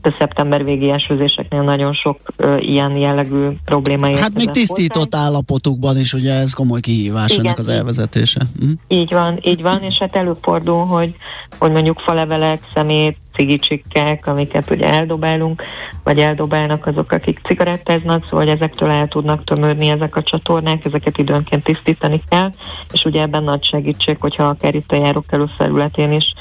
[0.01, 5.25] a szeptember végi esőzéseknél nagyon sok ö, ilyen jellegű probléma Hát még érkezett tisztított hozzánk.
[5.25, 7.45] állapotukban is, ugye ez komoly kihívás Igen.
[7.45, 8.41] ennek az elvezetése.
[8.59, 8.71] Hm?
[8.87, 11.15] Így van, így van, és hát előfordul, hogy,
[11.59, 15.63] hogy mondjuk falevelek, szemét, cigicsikkek, amiket ugye eldobálunk,
[16.03, 21.17] vagy eldobálnak azok, akik cigarettáznak, szóval hogy ezektől el tudnak tömörni ezek a csatornák, ezeket
[21.17, 22.51] időnként tisztítani kell,
[22.93, 26.33] és ugye ebben nagy segítség, hogyha akár itt a járókelő felületén is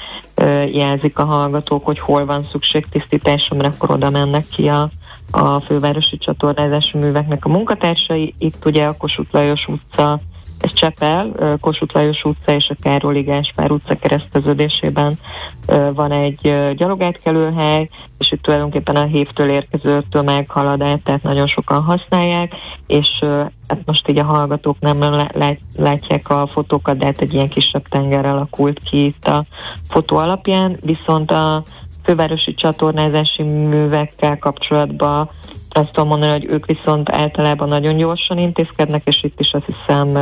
[0.72, 4.91] jelzik a hallgatók, hogy hol van szükség tisztításra, mert akkor oda mennek ki a,
[5.30, 8.35] a fővárosi csatornázási műveknek a munkatársai.
[8.39, 10.18] Itt ugye a Kossuth Lajos utca
[10.64, 15.18] ez Csepel, Kossuth Lajos utca és a Károly Gáspár utca kereszteződésében
[15.94, 17.88] van egy gyalogátkelőhely,
[18.18, 22.54] és itt tulajdonképpen a hévtől érkező tömeg át, tehát nagyon sokan használják,
[22.86, 23.08] és
[23.68, 25.26] hát most így a hallgatók nem
[25.76, 29.44] látják a fotókat, de hát egy ilyen kisebb tenger alakult ki itt a
[29.88, 31.62] fotó alapján, viszont a
[32.04, 35.30] fővárosi csatornázási művekkel kapcsolatban
[35.76, 40.12] azt tudom mondani, hogy ők viszont általában nagyon gyorsan intézkednek, és itt is azt hiszem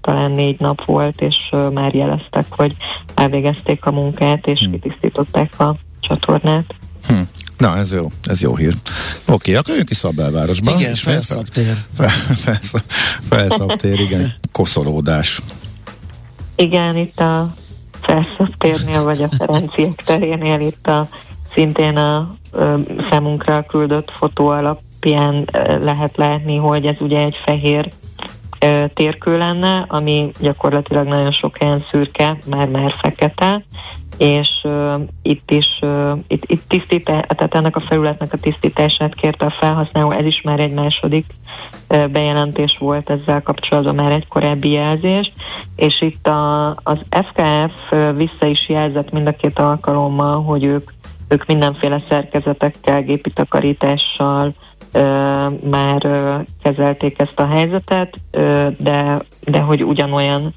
[0.00, 1.36] talán négy nap volt, és
[1.72, 2.76] már jeleztek, hogy
[3.14, 4.70] elvégezték a munkát, és hmm.
[4.70, 6.74] kitisztították a csatornát.
[7.06, 7.28] Hmm.
[7.58, 8.74] Na, ez jó, ez jó hír.
[8.74, 10.74] Oké, okay, akkor jönk ki Szabelvárosba.
[10.78, 11.76] Igen, felszabtér.
[11.94, 12.58] Fel,
[13.28, 14.34] felszabtér, igen.
[14.52, 15.40] Koszolódás.
[16.56, 17.54] Igen, itt a
[18.00, 21.08] felszabtérnél, vagy a Ferenciek terénél itt a
[21.54, 22.78] szintén a ö,
[23.10, 25.46] számunkra küldött fotó alap alapján
[25.82, 27.92] lehet látni, hogy ez ugye egy fehér
[28.94, 33.64] térkő lenne, ami gyakorlatilag nagyon sok helyen szürke, már-már fekete,
[34.18, 39.46] és uh, itt is uh, itt, itt tisztítá, tehát ennek a felületnek a tisztítását kérte
[39.46, 41.26] a felhasználó, ez is már egy második
[41.88, 45.32] uh, bejelentés volt ezzel kapcsolatban, már egy korábbi jelzés,
[45.76, 50.90] és itt a, az FKF uh, vissza is jelzett mind a két alkalommal, hogy ők,
[51.28, 54.54] ők mindenféle szerkezetekkel, gépi takarítással,
[55.70, 56.06] már
[56.62, 58.20] kezelték ezt a helyzetet,
[58.78, 60.54] de, de hogy ugyanolyan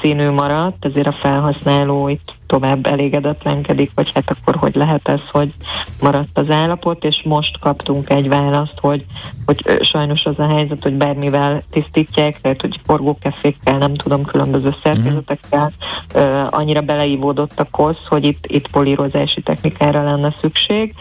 [0.00, 5.52] színű maradt, ezért a felhasználó itt tovább elégedetlenkedik, vagy hát akkor hogy lehet ez, hogy
[6.00, 9.04] maradt az állapot, és most kaptunk egy választ, hogy,
[9.46, 15.70] hogy sajnos az a helyzet, hogy bármivel tisztítják, tehát hogy forgókefékkel, nem tudom, különböző szerkezetekkel
[16.50, 20.94] annyira beleívódott a kosz, hogy itt, itt polírozási technikára lenne szükség,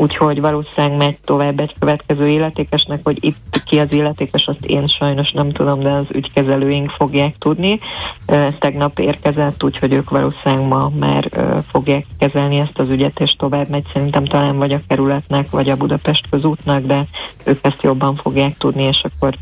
[0.00, 5.32] úgyhogy valószínűleg megy tovább egy következő illetékesnek, hogy itt ki az illetékes, azt én sajnos
[5.32, 7.80] nem tudom, de az ügykezelőink fogják tudni.
[8.26, 11.28] Ez tegnap érkezett, úgyhogy ők valószínűleg ma már
[11.70, 15.76] fogják kezelni ezt az ügyet, és tovább megy szerintem talán vagy a kerületnek, vagy a
[15.76, 17.06] Budapest közútnak, de
[17.44, 19.34] ők ezt jobban fogják tudni, és akkor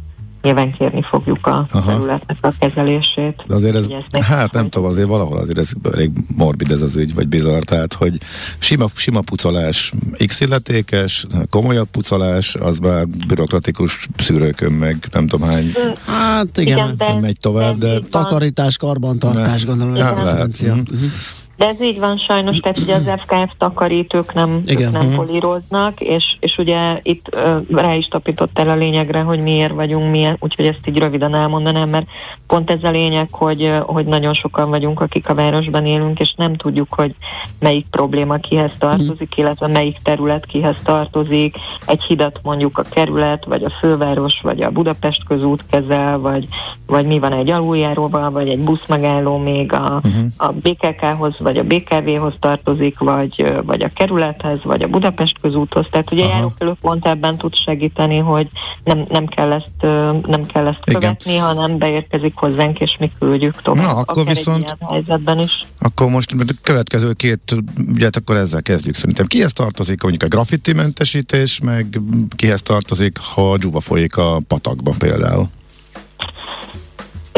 [0.43, 1.93] nyilván kérni fogjuk a Aha.
[1.93, 3.45] területnek a kezelését.
[3.47, 6.97] De azért ez, ez hát nem tudom, azért valahol azért ez elég morbid ez az
[6.97, 8.19] ügy, vagy bizarr, tehát, hogy
[8.59, 9.93] sima, sima pucolás
[10.27, 15.73] x illetékes, komolyabb pucolás, az már bürokratikus szűrőkön meg nem tudom hány.
[16.07, 17.99] Hát igen, igen de, megy tovább, de...
[18.11, 20.47] Takarítás, karbantartás, gondolom, ez a.
[20.73, 21.11] Uh-huh.
[21.59, 25.15] De ez így van sajnos, tehát ugye az FKF takarítók nem, ők nem mhm.
[25.15, 30.11] políroznak, és, és ugye itt uh, rá is tapított el a lényegre, hogy miért vagyunk
[30.11, 32.07] milyen, úgyhogy ezt így röviden elmondanám, mert
[32.47, 36.55] pont ez a lényeg, hogy, hogy nagyon sokan vagyunk, akik a városban élünk, és nem
[36.57, 37.15] tudjuk, hogy
[37.59, 39.43] melyik probléma kihez tartozik, mm.
[39.43, 41.57] illetve melyik terület kihez tartozik.
[41.87, 46.49] Egy hidat mondjuk a kerület, vagy a főváros, vagy a Budapest közút kezel, vagy,
[46.87, 50.25] vagy mi van egy aluljáróval, vagy egy buszmegálló még a, uh-huh.
[50.37, 55.87] a BKK-hoz, vagy a BKV-hoz tartozik, vagy, vagy a kerülethez, vagy a Budapest közúthoz.
[55.91, 58.49] Tehát ugye járókelő pont ebben tud segíteni, hogy
[58.85, 59.83] nem, nem kell ezt,
[60.27, 63.85] nem kell ezt követni, hanem beérkezik hozzánk, és mi küldjük tovább.
[63.85, 65.67] Na, akkor Akár viszont helyzetben is.
[65.79, 67.57] Akkor most a következő két
[67.95, 69.27] ügyet akkor ezzel kezdjük szerintem.
[69.27, 72.01] Kihez tartozik mondjuk a graffiti mentesítés, meg
[72.37, 75.49] kihez tartozik, ha dzsuba folyik a patakba például?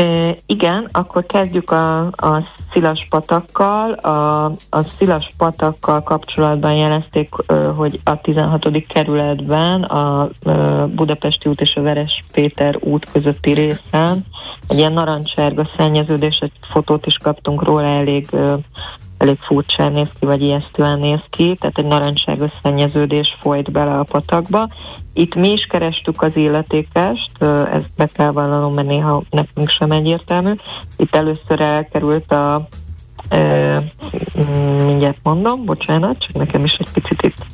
[0.01, 2.43] E, igen, akkor kezdjük a, a
[2.73, 3.93] szilas patakkal.
[3.93, 7.35] A, a szilas patakkal kapcsolatban jelezték,
[7.77, 8.87] hogy a 16.
[8.89, 10.29] kerületben a
[10.95, 14.27] Budapesti út és a Veres Péter út közötti részen
[14.69, 18.27] egy ilyen narancsárga szennyeződés, egy fotót is kaptunk róla, elég
[19.21, 24.03] elég furcsán néz ki, vagy ijesztően néz ki, tehát egy narancsárga szennyeződés folyt bele a
[24.03, 24.69] patakba.
[25.13, 27.43] Itt mi is kerestük az illetékest,
[27.73, 30.53] ezt be kell vallanom, mert néha nekünk sem egyértelmű.
[30.97, 32.69] Itt először elkerült a
[33.29, 33.83] e,
[34.85, 37.47] mindjárt mondom, bocsánat, csak nekem is egy picit itt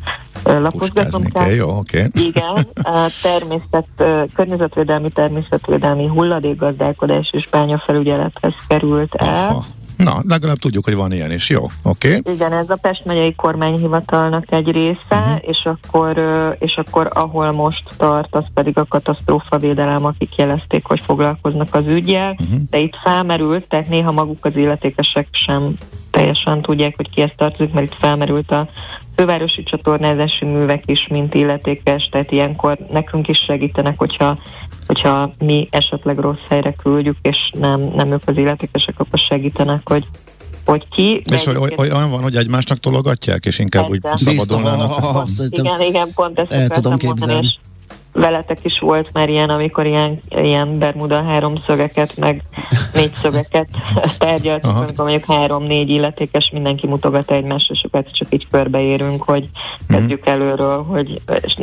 [0.45, 1.51] lapozgatom kell.
[1.51, 1.69] Jó.
[1.69, 2.09] Okay.
[2.13, 3.87] Igen, a természet,
[4.35, 9.49] környezetvédelmi természetvédelmi hulladékgazdálkodás és bányafelügyelethez került el.
[9.49, 9.65] Aha
[9.97, 11.51] Na, legalább tudjuk, hogy van ilyen is.
[11.51, 12.17] Jó, oké.
[12.17, 12.35] Okay.
[12.35, 15.39] Igen, ez a Pest megyei kormányhivatalnak egy része, uh-huh.
[15.41, 16.19] és, akkor,
[16.59, 22.31] és akkor ahol most tart, az pedig a katasztrófavédelem, akik jelezték, hogy foglalkoznak az ügyel,
[22.31, 22.59] uh-huh.
[22.71, 25.77] de itt felmerült, tehát néha maguk az illetékesek sem
[26.11, 28.69] teljesen tudják, hogy ki ezt tartozik, mert itt felmerült a
[29.17, 34.39] fővárosi csatornázási művek is, mint illetékes, tehát ilyenkor nekünk is segítenek, hogyha,
[34.87, 40.05] hogyha mi esetleg rossz helyre küldjük, és nem, nem ők az illetékesek, akkor segítenek, hogy
[40.65, 41.23] hogy ki.
[41.33, 45.27] És hogy oly, olyan van, hogy egymásnak tologatják, és inkább úgy szabadulnának?
[45.49, 47.33] Igen, igen, pont ezt el tudom képzelni.
[47.33, 47.55] Mondani, és
[48.17, 52.43] veletek is volt már ilyen, amikor ilyen, ilyen Bermuda háromszögeket, meg
[52.93, 53.69] négyszögeket
[54.19, 54.83] tárgyaltunk, Aha.
[54.83, 59.49] amikor mondjuk három-négy illetékes, mindenki mutogat egymásra, és akkor csak így körbeérünk, hogy
[59.87, 59.99] mhm.
[59.99, 60.35] kezdjük uh-huh.
[60.35, 61.21] előről, hogy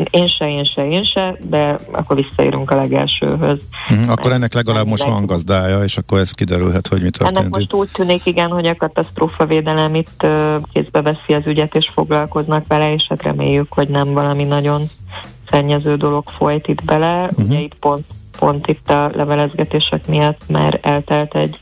[0.09, 3.59] én se, én se, én se, de akkor visszaérünk a legelsőhöz.
[3.89, 4.11] Uh-huh.
[4.11, 7.37] Akkor ennek legalább most van gazdája, és akkor ez kiderülhet, hogy mi történt.
[7.37, 10.27] Ennek most úgy tűnik, igen, hogy a katasztrófavédelem itt
[10.73, 14.89] kézbe veszi az ügyet, és foglalkoznak vele, és hát reméljük, hogy nem valami nagyon
[15.49, 17.23] szennyező dolog folyt itt bele.
[17.23, 17.45] Uh-huh.
[17.45, 18.05] Ugye itt pont,
[18.39, 21.59] pont itt a levelezgetések miatt már eltelt egy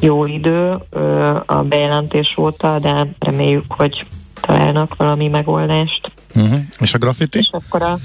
[0.00, 4.06] jó idő ö, a bejelentés óta, de reméljük, hogy
[4.40, 6.12] találnak valami megoldást.
[6.34, 6.58] Uh-huh.
[6.78, 7.38] És a graffiti?
[7.38, 7.98] És akkor a,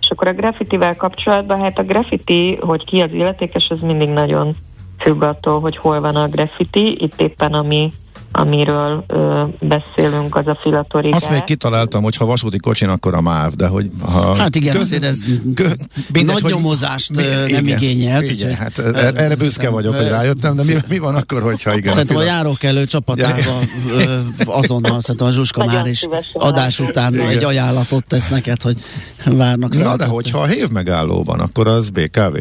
[0.00, 4.56] és akkor a graffitivel kapcsolatban, hát a graffiti, hogy ki az illetékes, ez mindig nagyon
[4.98, 7.02] függ attól, hogy hol van a graffiti.
[7.02, 7.92] Itt éppen ami
[8.36, 11.22] amiről ö, beszélünk, az a filatorigás.
[11.22, 14.34] Azt még kitaláltam, hogy ha vasúti kocsin, akkor a MÁV, de hogy ha...
[14.34, 15.18] Hát igen, köz, azért ez
[15.54, 15.68] kö,
[16.12, 18.30] mindegy, nagy hogy, nyomozást mi, nem igen, igényelt.
[18.30, 21.92] Igen, hát erre, erre büszke vagyok, hogy rájöttem, de mi, mi van akkor, hogyha igen?
[21.92, 23.68] Szerintem a, a járókelő csapatában
[24.44, 27.28] azonnal, szerintem a Zsuska már is adás után igen.
[27.28, 28.76] egy ajánlatot tesz neked, hogy
[29.24, 32.36] várnak Na, de hogyha a hév megállóban, akkor az BKV.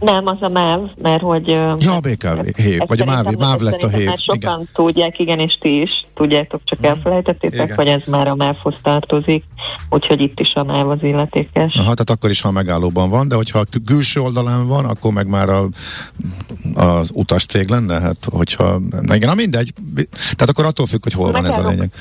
[0.00, 1.48] Nem, az a MÁV, mert hogy...
[1.48, 4.06] Ja, a BKV, hév, vagy a MÁV, MÁV lett a hév.
[4.06, 4.68] Már sokan igen.
[4.72, 7.76] tudják, igen, és ti is tudjátok, csak elfelejtettétek, igen.
[7.76, 9.44] hogy ez már a MÁV-hoz tartozik,
[9.90, 11.74] úgyhogy itt is a MÁV az illetékes.
[11.74, 15.26] Aha, tehát akkor is, ha megállóban van, de hogyha a külső oldalán van, akkor meg
[15.26, 15.68] már a,
[16.74, 19.72] az utas cég lenne, hát hogyha, na igen, na mindegy,
[20.12, 21.92] tehát akkor attól függ, hogy hol a van megállók, ez a lényeg.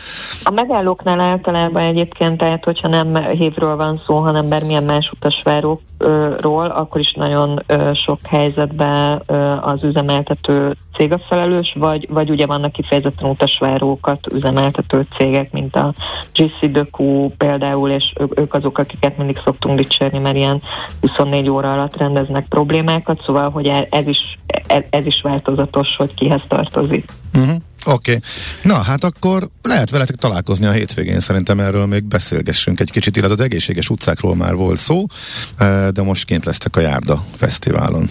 [0.43, 5.11] A megállóknál általában egyébként, tehát hogyha nem hévről van szó, hanem bármilyen más
[5.99, 7.63] utasvárókról, akkor is nagyon
[8.05, 9.21] sok helyzetben
[9.61, 15.93] az üzemeltető cég a felelős, vagy, vagy ugye vannak kifejezetten utasvárókat üzemeltető cégek, mint a
[16.33, 20.61] GC Deku például, és ők azok, akiket mindig szoktunk dicsérni, mert ilyen
[21.01, 26.13] 24 óra alatt rendeznek problémákat, szóval, hogy e, ez is, ez, ez is változatos, hogy
[26.13, 27.05] kihez tartozik.
[27.39, 27.61] Uh-huh.
[27.85, 28.15] Oké.
[28.15, 28.19] Okay.
[28.63, 33.33] Na, hát akkor lehet veletek találkozni a hétvégén, szerintem erről még beszélgessünk egy kicsit, illetve
[33.33, 35.05] az egészséges utcákról már volt szó,
[35.91, 38.09] de most kint lesztek a Járda Fesztiválon.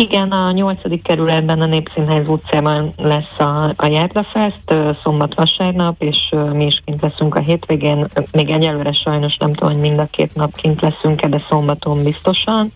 [0.00, 1.02] Igen, a 8.
[1.02, 7.40] kerületben a Népszínház utcában lesz a, a Járdafest, szombat-vasárnap, és mi is kint leszünk a
[7.40, 8.08] hétvégén.
[8.32, 12.72] Még egyelőre sajnos nem tudom, hogy mind a két nap kint leszünk de szombaton biztosan,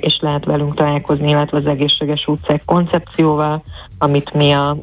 [0.00, 3.62] és lehet velünk találkozni, illetve az egészséges utcák koncepcióval,
[3.98, 4.76] amit mi a,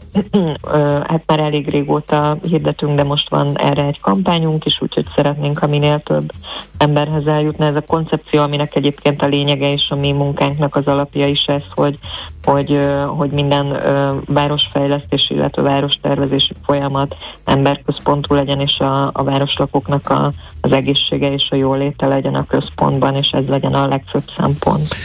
[1.10, 5.68] hát már elég régóta hirdetünk, de most van erre egy kampányunk is, úgyhogy szeretnénk, ha
[5.68, 6.32] minél több
[6.78, 11.28] emberhez eljutni ez a koncepció, aminek egyébként a lényege és a mi munkánknak az alapja
[11.28, 12.00] is ez, hogy,
[12.44, 12.78] hogy,
[13.08, 13.80] hogy minden
[14.26, 17.16] városfejlesztés, illetve várostervezési folyamat
[17.46, 20.32] emberközpontú legyen, és a, a városlakóknak a,
[20.62, 24.96] az egészsége és a jóléte legyen a központban, és ez legyen a legfőbb szempont.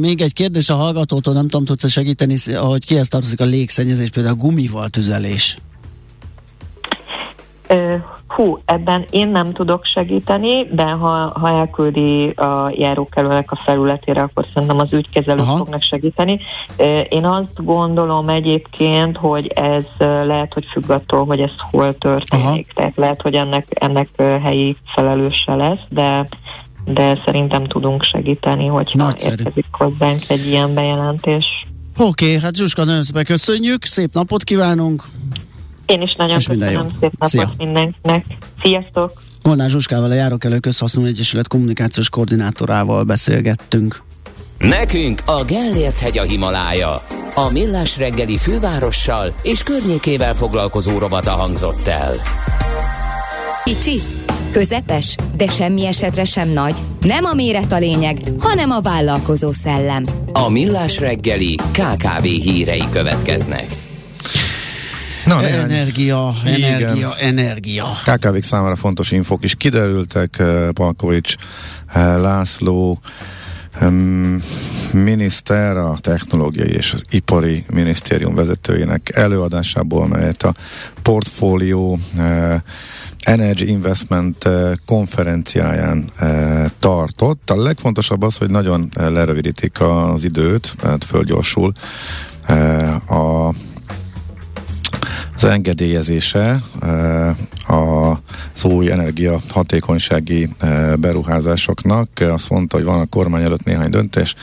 [0.00, 4.34] Még egy kérdés a hallgatótól, nem tudom, tudsz segíteni, hogy kihez tartozik a légszennyezés, például
[4.34, 5.56] a gumival tüzelés?
[8.28, 14.46] Hú, ebben én nem tudok segíteni, de ha, ha elküldi a járókelőnek a felületére, akkor
[14.54, 15.56] szerintem az ügykezelők Aha.
[15.56, 16.38] fognak segíteni.
[17.08, 22.44] Én azt gondolom egyébként, hogy ez lehet, hogy függ attól, hogy ez hol történik.
[22.44, 22.62] Aha.
[22.74, 26.26] Tehát lehet, hogy ennek, ennek helyi felelőse lesz, de
[26.84, 29.34] de szerintem tudunk segíteni, hogyha Nagyszerű.
[29.38, 31.66] érkezik hozzánk egy ilyen bejelentés.
[31.98, 35.04] Oké, okay, hát Zsuska, nagyon szépen köszönjük, szép napot kívánunk!
[35.86, 36.80] Én is nagyon És köszönöm, jó.
[37.00, 37.52] szép napot Szia.
[37.58, 38.24] mindenkinek.
[38.62, 39.12] Sziasztok!
[39.42, 44.02] Molnár Zsuskával, a Járókelő Közhasznú Egyesület kommunikációs koordinátorával beszélgettünk.
[44.58, 47.02] Nekünk a Gellért hegy a Himalája.
[47.34, 52.14] A Millás reggeli fővárossal és környékével foglalkozó rovata hangzott el.
[53.64, 54.00] Kicsi,
[54.52, 56.78] közepes, de semmi esetre sem nagy.
[57.00, 60.04] Nem a méret a lényeg, hanem a vállalkozó szellem.
[60.32, 63.66] A Millás reggeli KKV hírei következnek.
[65.26, 67.12] Na, energia, energia, igen.
[67.20, 67.86] energia.
[68.04, 70.38] kkv számára fontos infok is kiderültek.
[70.38, 71.34] Eh, Palkovics
[71.86, 73.00] eh, László
[74.92, 80.54] miniszter, a technológiai és az ipari minisztérium vezetőjének előadásából, melyet a
[81.02, 82.54] portfólió uh,
[83.24, 84.48] Energy Investment
[84.86, 86.10] konferenciáján
[86.78, 87.50] tartott.
[87.50, 91.72] A legfontosabb az, hogy nagyon lerövidítik az időt, mert fölgyorsul
[93.08, 93.52] a
[95.48, 96.62] engedélyezése
[97.66, 100.48] az új energia hatékonysági
[100.96, 102.08] beruházásoknak.
[102.20, 104.34] Azt mondta, hogy van a kormány előtt néhány döntés,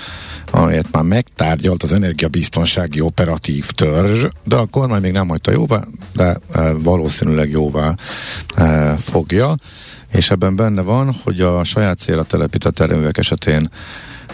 [0.52, 5.84] amelyet már megtárgyalt az energiabiztonsági operatív törzs, de a kormány még nem hagyta jóvá,
[6.14, 6.40] de
[6.78, 7.96] valószínűleg jóvá
[9.00, 9.56] fogja
[10.12, 13.70] és ebben benne van, hogy a saját célra telepített erőművek esetén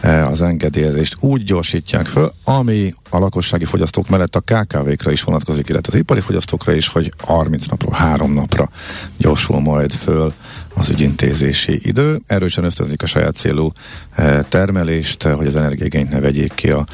[0.04, 5.94] az engedélyezést úgy gyorsítják föl, ami a lakossági fogyasztók mellett a KKV-kra is vonatkozik, illetve
[5.94, 8.70] az ipari fogyasztókra is, hogy 30 napra, 3 napra
[9.18, 10.34] gyorsul majd föl
[10.74, 12.20] az ügyintézési idő.
[12.28, 13.72] Erősen ösztönzik a saját célú
[14.16, 16.86] e, termelést, hogy az energiagényt ne vegyék ki a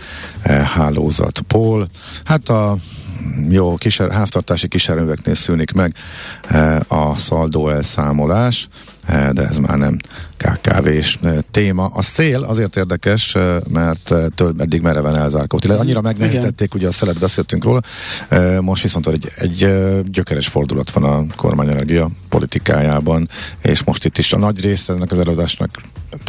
[0.42, 1.88] e, hálózatból.
[2.24, 2.78] Hát a
[3.50, 5.94] jó kiser, háztartási kísérőveknél szűnik meg
[6.88, 8.68] a szaldó elszámolás,
[9.08, 9.98] de ez már nem
[10.38, 11.20] KKV-s
[11.52, 11.86] téma.
[11.86, 13.38] A szél azért érdekes,
[13.70, 15.66] mert től eddig mereven elzárkózott.
[15.66, 17.82] Illetve annyira megnehezítették, ugye a szelet beszéltünk róla,
[18.60, 19.68] most viszont egy, egy
[20.06, 23.30] gyökeres fordulat van a kormányenergia politikájában,
[23.62, 25.70] és most itt is a nagy része ennek az előadásnak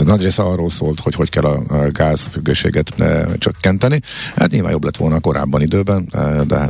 [0.05, 4.01] nagy része arról szólt, hogy hogy kell a gázfüggőséget e, csökkenteni.
[4.37, 6.69] Hát nyilván jobb lett volna korábban időben, e, de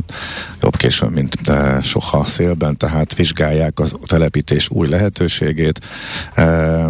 [0.61, 5.79] jobb későn, mint e, soha szélben, tehát vizsgálják az telepítés új lehetőségét.
[6.33, 6.89] E,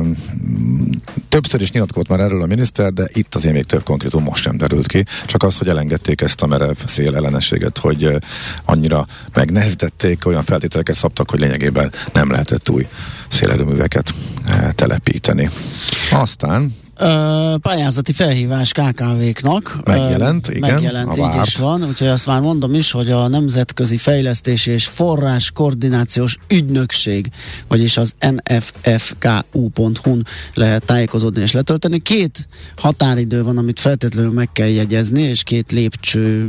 [1.30, 4.58] többször is nyilatkozott már erről a miniszter, de itt azért még több konkrétum most sem
[4.58, 8.18] derült ki, csak az, hogy elengedték ezt a merev szél ellenességet, hogy
[8.66, 12.88] annyira megnehezítették, olyan feltételeket szabtak, hogy lényegében nem lehetett új
[13.28, 14.14] szélerőműveket
[14.76, 15.50] telepíteni.
[16.12, 19.80] Aztán Ö, pályázati felhívás KKV-knak.
[19.84, 20.74] Megjelent, igen.
[20.74, 21.84] Megjelent, így is van.
[21.84, 27.32] Úgyhogy azt már mondom is, hogy a Nemzetközi Fejlesztési és Forrás Koordinációs Ügynökség,
[27.68, 28.16] vagyis az
[28.54, 32.00] nffku.hu-n lehet tájékozódni és letölteni.
[32.00, 36.48] Két határidő van, amit feltétlenül meg kell jegyezni, és két lépcső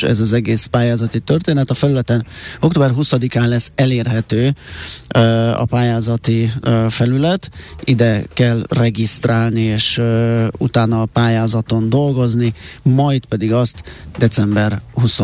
[0.00, 1.70] ez az egész pályázati történet.
[1.70, 2.26] A felületen
[2.60, 4.54] október 20-án lesz elérhető
[5.56, 6.50] a pályázati
[6.88, 7.50] felület.
[7.84, 13.82] Ide kell regisztrálni dolgozni, és uh, utána a pályázaton dolgozni, majd pedig azt
[14.18, 15.20] december 20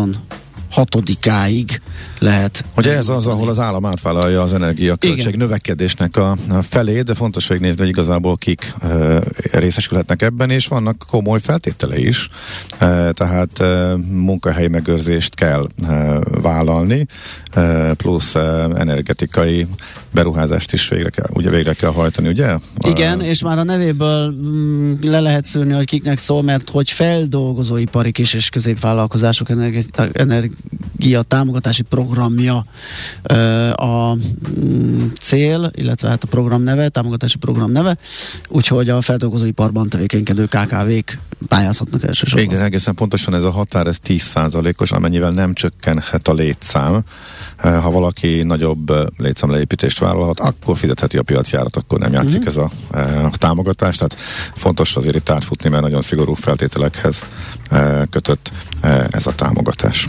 [0.70, 1.80] hatodikáig
[2.19, 2.64] lehet.
[2.77, 5.39] Ugye ez az, ahol az állam átvállalja az energiaköltség Igen.
[5.39, 9.19] növekedésnek a, felé, de fontos megnézni, hogy igazából kik e,
[9.53, 12.29] részesülhetnek ebben, és vannak komoly feltétele is,
[12.79, 17.07] e, tehát e, munkahelyi megőrzést kell e, vállalni,
[17.53, 19.67] e, plusz e, energetikai
[20.17, 22.57] beruházást is végre kell, ugye végre kell hajtani, ugye?
[22.89, 28.12] Igen, és már a nevéből mm, le lehet szűrni, hogy kiknek szól, mert hogy feldolgozóipari
[28.12, 32.65] kis és középvállalkozások energi, energia támogatási programja
[33.73, 37.97] a mm, cél, illetve hát a program neve, támogatási program neve,
[38.49, 42.49] úgyhogy a feldolgozóiparban tevékenykedő KKV-k pályázhatnak elsősorban.
[42.49, 47.03] Igen, egészen pontosan ez a határ, ez 10%-os, amennyivel nem csökkenhet a létszám.
[47.57, 52.47] Ha valaki nagyobb létszámleépítést vállalhat, akkor fizetheti a piaci árat, akkor nem játszik uh-huh.
[52.47, 52.71] ez a,
[53.25, 53.97] a támogatás.
[53.97, 54.15] Tehát
[54.55, 57.25] fontos azért itt átfutni, mert nagyon szigorú feltételekhez
[58.11, 58.51] kötött
[59.11, 60.09] ez a támogatás.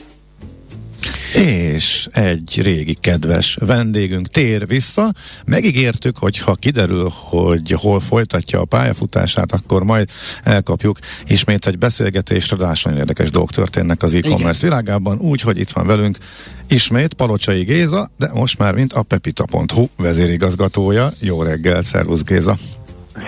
[1.35, 5.11] És egy régi kedves vendégünk tér vissza.
[5.45, 10.09] Megígértük, hogy ha kiderül, hogy hol folytatja a pályafutását, akkor majd
[10.43, 15.87] elkapjuk ismét egy beszélgetést, ráadásul nagyon érdekes dolgok történnek az e-commerce világában, úgyhogy itt van
[15.87, 16.17] velünk
[16.67, 21.13] ismét Palocsai Géza, de most már mint a pepita.hu vezérigazgatója.
[21.19, 22.57] Jó reggel, szervusz Géza!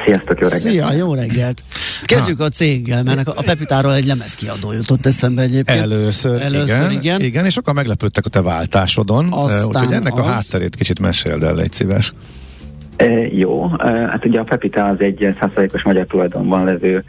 [0.06, 0.62] Sziasztok, jó reggelt!
[0.62, 1.64] Szia, jó reggelt!
[2.04, 5.80] Kezdjük a céggel, mert a Pepitáról egy lemezkiadó jutott eszembe egyébként.
[5.80, 7.22] Először, Először igen, igen.
[7.22, 7.46] igen.
[7.46, 10.20] és sokan meglepődtek a te váltásodon, Aztán úgyhogy ennek az...
[10.20, 12.14] a hátterét kicsit meséld el, egy szíves.
[12.96, 17.04] E, jó, e, hát ugye a Pepita az egy 100%-os magyar tulajdonban levő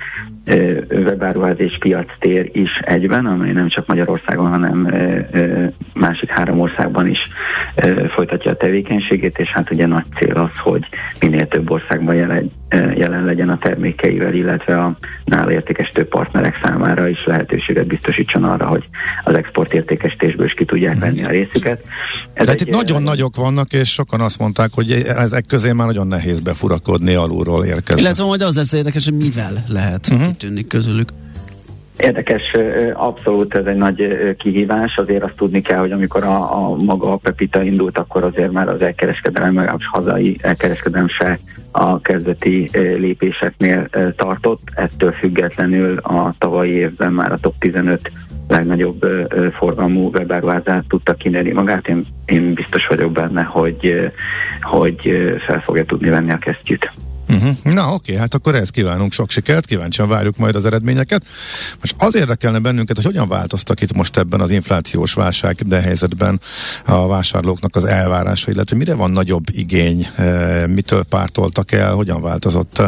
[0.90, 4.88] webáruházás piactér is egyben, amely nem csak Magyarországon, hanem
[5.92, 7.18] másik három országban is
[8.08, 10.84] folytatja a tevékenységét, és hát ugye nagy cél az, hogy
[11.20, 12.50] minél több országban jelen,
[12.96, 18.84] jelen legyen a termékeivel, illetve a nála értékesítő partnerek számára is lehetőséget biztosítson arra, hogy
[19.24, 21.84] az export értékesítésből is ki tudják venni a részüket.
[22.32, 26.06] Ez egy, itt nagyon nagyok vannak, és sokan azt mondták, hogy ezek közé már nagyon
[26.06, 28.02] nehéz befurakodni alulról érkezni.
[28.02, 30.33] Illetve majd az lesz érdekes, hogy mivel lehet uh-huh.
[30.36, 31.12] Kitűnni közülük.
[31.98, 32.42] Érdekes,
[32.94, 37.16] abszolút ez egy nagy kihívás, azért azt tudni kell, hogy amikor a, a maga a
[37.16, 41.38] Pepita indult, akkor azért már az elkereskedelem, a hazai elkereskedelem se
[41.70, 48.10] a kezdeti lépéseknél tartott, ettől függetlenül a tavalyi évben már a top 15
[48.48, 49.06] legnagyobb
[49.52, 51.88] forgalmú webáruházát tudta kinőni magát.
[51.88, 54.10] Én, én biztos vagyok benne, hogy,
[54.62, 56.92] hogy fel fogja tudni venni a kesztyűt.
[57.28, 57.56] Uh-huh.
[57.62, 61.26] Na oké, hát akkor ezt kívánunk sok sikert, kíváncsian várjuk majd az eredményeket.
[61.80, 66.40] Most az érdekelne bennünket, hogy hogyan változtak itt most ebben az inflációs válság de helyzetben
[66.84, 72.82] a vásárlóknak az elvárása, illetve mire van nagyobb igény, e, mitől pártoltak el, hogyan változott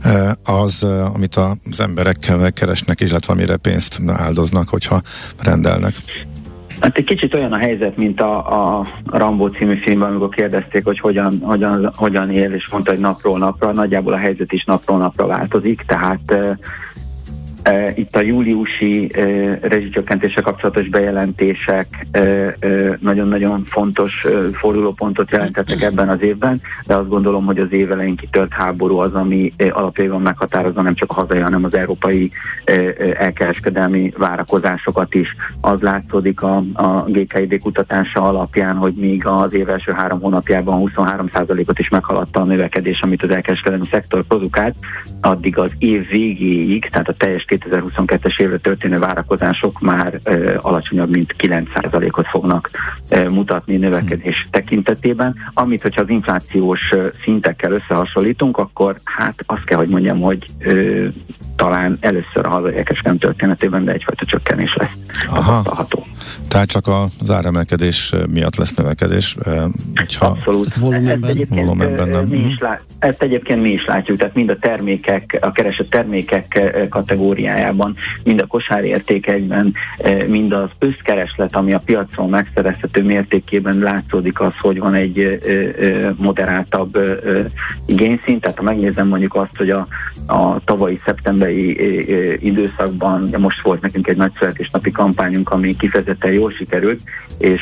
[0.00, 0.82] e, az,
[1.14, 2.18] amit az emberek
[2.54, 5.02] keresnek, illetve amire pénzt áldoznak, hogyha
[5.38, 5.94] rendelnek.
[6.80, 10.98] Hát egy kicsit olyan a helyzet, mint a, a Rambó című filmben, amikor kérdezték, hogy
[10.98, 13.72] hogyan, hogyan, hogyan él, és mondta, hogy napról napra.
[13.72, 16.34] Nagyjából a helyzet is napról napra változik, tehát
[17.94, 19.10] itt a júliusi
[19.60, 22.06] rezsicsökkentése kapcsolatos bejelentések
[23.00, 28.52] nagyon-nagyon fontos fordulópontot jelentettek ebben az évben, de azt gondolom, hogy az év elején kitört
[28.52, 32.30] háború az, ami alapjában meghatározza nem csak a hazai, hanem az európai
[33.18, 35.36] elkereskedelmi várakozásokat is.
[35.60, 41.78] Az látszódik a, a GKID kutatása alapján, hogy még az év első három hónapjában 23%-ot
[41.78, 44.74] is meghaladta a növekedés, amit az elkereskedelmi szektor produkált,
[45.20, 51.34] addig az év végéig, tehát a teljes 2022-es évre történő várakozások már ö, alacsonyabb, mint
[51.38, 52.70] 9%-ot fognak
[53.08, 59.78] ö, mutatni növekedés tekintetében, amit, hogyha az inflációs ö, szintekkel összehasonlítunk, akkor hát azt kell,
[59.78, 61.06] hogy mondjam, hogy ö,
[61.56, 65.86] talán először a hazai nem történetében, de egyfajta csökkenés lesz Aha.
[66.48, 69.36] Tehát csak az áremelkedés miatt lesz növekedés.
[69.94, 70.76] Hogyha Abszolút.
[70.76, 71.22] Volumenben.
[71.22, 72.24] Ezt egyébként, volumenben nem.
[72.24, 76.60] Mi is lá- ezt egyébként mi is látjuk, tehát mind a termékek, a keresett termékek
[77.44, 79.74] kategóriájában, mind a kosárértékekben,
[80.26, 85.40] mind az összkereslet, ami a piacon megszerezhető mértékében látszódik az, hogy van egy
[86.16, 86.98] moderáltabb
[87.86, 88.40] igényszint.
[88.40, 89.86] Tehát ha megnézem mondjuk azt, hogy a,
[90.26, 97.00] a tavalyi szeptemberi időszakban, most volt nekünk egy nagy születésnapi kampányunk, ami kifejezetten jól sikerült,
[97.38, 97.60] és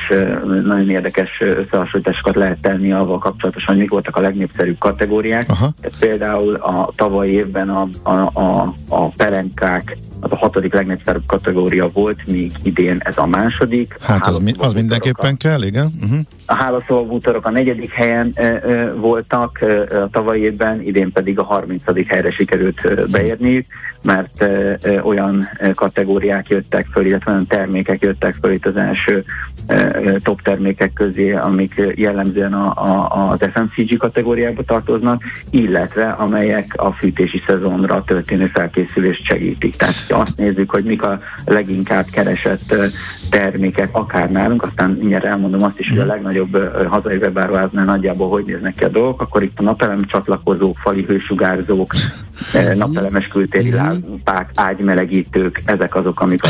[0.65, 5.49] nagyon érdekes összehasonlításokat lehet tenni avval kapcsolatosan, hogy mik voltak a legnépszerűbb kategóriák.
[5.49, 5.71] Aha.
[5.99, 9.09] Például a tavalyi évben a, a, a, a
[9.73, 13.97] perenkák az a hatodik legnépszerűbb kategória volt, míg idén ez a második.
[14.01, 15.93] Hát az, mi, az mindenképpen a, kell, igen.
[16.03, 16.19] Uh-huh.
[16.47, 21.43] A hálószobabútorok a negyedik helyen e, e, voltak e, a tavalyi évben, idén pedig a
[21.43, 23.67] harmincadik helyre sikerült beérniük,
[24.03, 29.25] mert e, e, olyan kategóriák jöttek föl, illetve olyan termékek jöttek föl itt az első
[30.23, 37.43] top termékek közé, amik jellemzően a, a, az FMCG kategóriába tartoznak, illetve amelyek a fűtési
[37.47, 39.77] szezonra történő felkészülést segítik.
[39.77, 42.75] Tehát azt nézzük, hogy mik a leginkább keresett
[43.33, 46.57] termékek akár nálunk, aztán mindjárt elmondom azt is, hogy a legnagyobb
[46.89, 51.95] hazai webáruháznál nagyjából hogy néznek ki a dolgok, akkor itt a napelem csatlakozók, fali hősugárzók,
[52.75, 53.77] napelemes kültéri mhm.
[53.77, 56.49] lámpák, ágymelegítők, ezek azok, amik a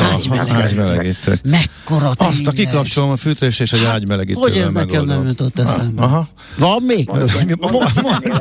[0.52, 1.40] ágymelegítők.
[1.44, 4.40] Mekkora Azt a kikapcsolom a fűtés és egy ágymelegítő.
[4.40, 6.02] Hogy ez nekem nem jutott eszembe?
[6.02, 6.28] Aha.
[6.58, 7.10] Van még?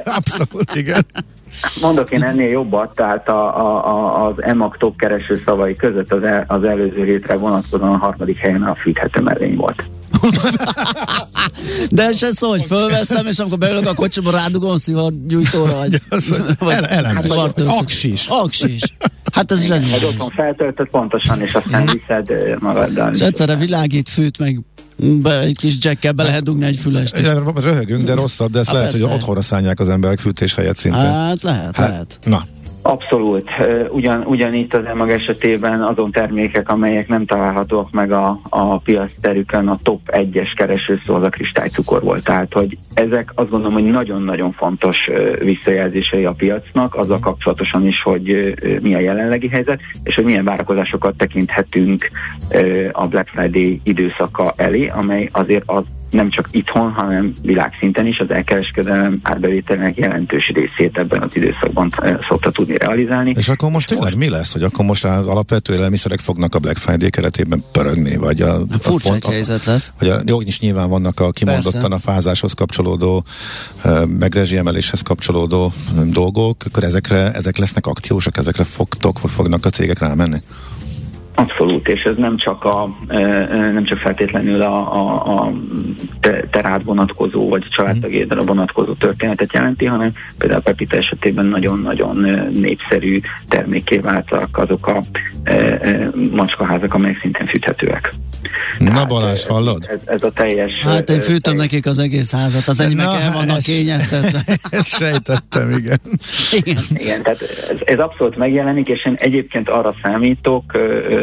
[0.04, 1.06] Abszolút, igen.
[1.82, 6.24] Mondok én ennél jobbat, tehát a, a, a, az EMAG top kereső szavai között az,
[6.24, 9.88] el, az előző hétre vonatkozóan a harmadik helyen a fűthető mellény volt.
[11.90, 14.76] De se szó, hogy fölveszem, és amikor beülök a kocsiba, rádugom
[15.28, 16.02] gyújtóra, vagy...
[16.60, 17.34] vagy elemzés.
[17.34, 18.28] Hát, aksis.
[18.28, 18.82] Aksis.
[19.34, 19.92] Hát ez zseniális.
[19.92, 23.14] Vagy otthon feltöltött pontosan, és aztán viszed magaddal.
[23.14, 24.60] És egyszerre világít, fűt, meg
[25.02, 27.18] be, egy kis jackkel be lehet dugni egy fülest.
[27.18, 29.08] Igen, röhögünk, de rosszabb, de ezt hát lehet, persze.
[29.08, 31.02] hogy otthonra szállják az emberek fűtés helyett szintén.
[31.02, 32.20] Hát lehet, hát, lehet.
[32.24, 32.46] Na,
[32.82, 33.50] Abszolút.
[33.90, 39.68] Ugyan, ugyanitt az EMAG esetében azon termékek, amelyek nem találhatóak meg a, a piac terükön,
[39.68, 42.24] a top 1-es keresőszó az a kristálycukor volt.
[42.24, 45.10] Tehát, hogy ezek azt gondolom, hogy nagyon-nagyon fontos
[45.44, 51.18] visszajelzései a piacnak, azzal kapcsolatosan is, hogy mi a jelenlegi helyzet, és hogy milyen várakozásokat
[51.18, 52.10] tekinthetünk
[52.92, 58.32] a Black Friday időszaka elé, amely azért az nem csak itthon, hanem világszinten is az
[58.32, 63.34] elkereskedelem árbevételnek jelentős részét ebben az időszakban e, szokta tudni realizálni.
[63.36, 66.78] És akkor most tényleg mi lesz, hogy akkor most az alapvető élelmiszerek fognak a Black
[66.78, 69.94] Friday keretében pörögni, vagy a, a Furcsa font, egy helyzet lesz.
[70.00, 71.96] Vagy a, jó, is nyilván vannak a kimondottan Persze.
[71.96, 73.24] a fázáshoz kapcsolódó,
[74.08, 75.74] meg rezsiemeléshez kapcsolódó
[76.06, 80.42] dolgok, akkor ezekre, ezek lesznek akciósak, ezekre fogtok, vagy fognak a cégek rámenni?
[81.42, 82.96] Abszolút, és ez nem csak, a,
[83.48, 85.54] nem csak feltétlenül a, a, a
[86.50, 92.18] terád vonatkozó, vagy családtagédre vonatkozó történetet jelenti, hanem például a Pepita esetében nagyon-nagyon
[92.54, 95.02] népszerű terméké váltak azok a
[96.32, 98.14] macskaházak, amelyek szintén fűthetőek.
[98.80, 99.90] Na hát, Balázs, hallod?
[99.90, 100.72] Ez, ez a teljes...
[100.74, 104.40] Hát én fűtöm nekik az egész házat, az enyémek el vannak ez, kényeztetve.
[104.78, 106.00] Ezt sejtettem, igen.
[106.52, 106.84] igen.
[106.96, 110.78] Igen, tehát ez, ez abszolút megjelenik, és én egyébként arra számítok,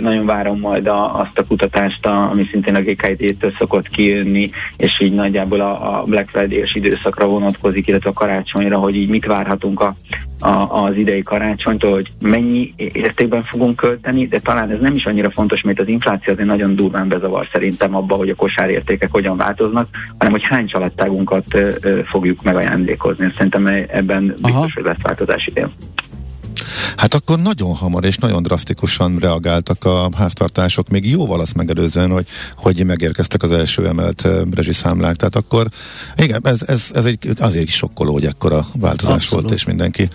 [0.09, 5.01] nagyon várom majd a, azt a kutatást, a, ami szintén a GKID-től szokott kijönni, és
[5.01, 9.81] így nagyjából a, a Black Friday-es időszakra vonatkozik, illetve a karácsonyra, hogy így mit várhatunk
[9.81, 9.95] a,
[10.41, 15.31] a, az idei karácsonytól, hogy mennyi értékben fogunk költeni, de talán ez nem is annyira
[15.31, 19.89] fontos, mert az infláció azért nagyon durván bezavar szerintem abba, hogy a kosárértékek hogyan változnak,
[20.19, 21.45] hanem hogy hány családtágunkat
[22.05, 23.33] fogjuk megajándékozni.
[23.35, 24.69] Szerintem ebben biztos, Aha.
[24.75, 25.71] hogy lesz változás idén.
[26.97, 32.27] Hát akkor nagyon hamar és nagyon drasztikusan reagáltak a háztartások, még jóval azt megelőzően, hogy,
[32.57, 35.17] hogy megérkeztek az első emelt eh, rezsiszámlák.
[35.17, 35.67] Tehát akkor
[36.17, 39.45] igen, ez, ez, ez egy, azért is sokkoló, hogy ekkora változás Abszolút.
[39.45, 40.09] volt, és mindenki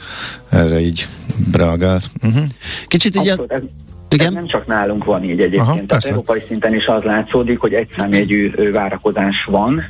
[0.50, 1.08] erre így
[1.52, 2.12] reagált.
[2.24, 2.44] Uh-huh.
[2.88, 3.46] Kicsit így a...
[4.14, 4.28] Igen?
[4.28, 5.62] Ez nem csak nálunk van így egyébként.
[5.62, 9.84] Aha, Tehát európai szinten is az látszódik, hogy egy számjegyű várakozás van.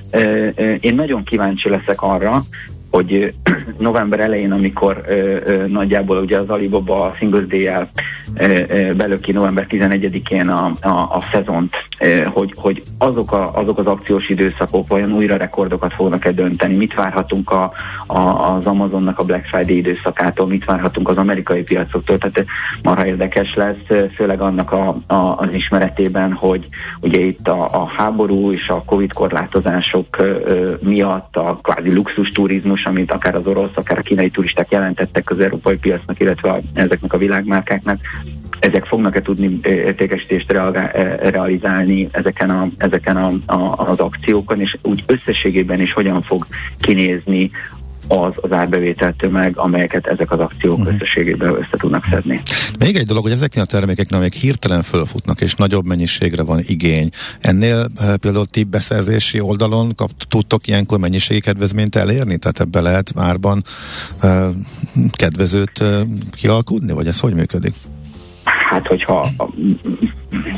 [0.80, 2.46] Én nagyon kíváncsi leszek arra,
[2.94, 3.34] hogy
[3.78, 7.90] november elején, amikor ö, ö, nagyjából ugye az Alibaba a Singles Day-el
[8.96, 14.30] belöki november 11-én a, a, a szezont, ö, hogy, hogy azok, a, azok az akciós
[14.30, 17.72] időszakok vajon újra rekordokat fognak-e dönteni, mit várhatunk a,
[18.08, 22.46] a, az Amazonnak a Black Friday időszakától, mit várhatunk az amerikai piacoktól, tehát
[22.84, 26.66] marha érdekes lesz, főleg annak a, a, az ismeretében, hogy
[27.02, 32.82] ugye itt a, a háború és a Covid korlátozások ö, miatt a kvázi luxus turizmus
[32.84, 36.60] is, amit akár az orosz, akár a kínai turisták jelentettek az európai piacnak, illetve a,
[36.74, 38.00] ezeknek a világmárkáknak,
[38.60, 40.52] ezek fognak-e tudni értékesítést
[41.22, 46.46] realizálni ezeken, a, ezeken a, a, az akciókon, és úgy összességében is hogyan fog
[46.80, 47.52] kinézni
[48.22, 50.94] az az árbevételt tömeg, amelyeket ezek az akciók uh-huh.
[50.94, 52.42] összességében össze tudnak szedni.
[52.80, 57.10] Még egy dolog, hogy ezeknél a termékeknél, amelyek hirtelen fölfutnak, és nagyobb mennyiségre van igény,
[57.40, 62.38] ennél e, például ti beszerzési oldalon kap, tudtok ilyenkor mennyiségi kedvezményt elérni?
[62.38, 63.64] Tehát ebbe lehet árban
[64.22, 64.48] e,
[65.12, 66.02] kedvezőt e,
[66.32, 67.74] kialkudni, vagy ez hogy működik?
[68.74, 69.28] Hát hogyha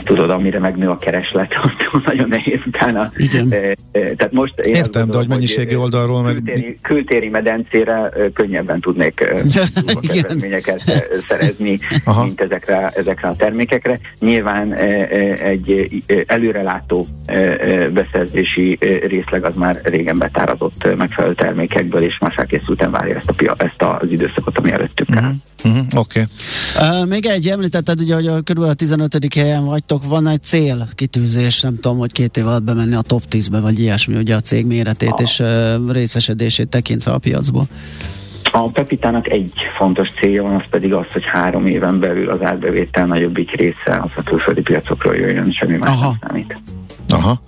[0.03, 3.11] tudod, amire megnő a kereslet, attól nagyon nehéz utána.
[3.15, 3.47] Igen.
[3.51, 6.33] E, e, tehát most én Értem, gondolom, de hogy mennyiségi oldalról meg...
[6.33, 9.13] Kültéri, kültéri medencére könnyebben tudnék
[10.07, 12.23] kedvezményeket szerezni, Aha.
[12.23, 13.99] mint ezekre, ezekre a termékekre.
[14.19, 15.89] Nyilván egy
[16.25, 17.07] előrelátó
[17.93, 23.81] beszerzési részleg az már régen betárazott megfelelő termékekből, és már felkészülten várja ezt, a, ezt
[24.01, 25.33] az időszakot, ami előttük uh-huh.
[25.63, 25.85] Uh-huh.
[25.95, 26.21] Oké.
[26.75, 27.01] Okay.
[27.01, 28.59] Uh, még egy említetted, ugye, hogy a kb.
[28.59, 29.33] a 15.
[29.35, 33.21] helyen vagytok, van egy cél kitűzés, nem tudom, hogy két év alatt bemenni a top
[33.31, 35.21] 10-be, vagy ilyesmi, ugye a cég méretét a.
[35.21, 37.63] és uh, részesedését tekintve a piacból.
[38.51, 43.05] A Pepitának egy fontos célja van, az pedig az, hogy három éven belül az árbevétel
[43.05, 46.07] nagyobbik része az a külföldi piacokról jöjjön, semmi más Aha.
[46.07, 46.57] nem számít.
[47.07, 47.41] Aha.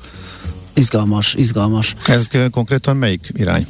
[0.74, 1.95] Izgalmas, izgalmas.
[2.08, 3.66] Ez konkrétan melyik irány?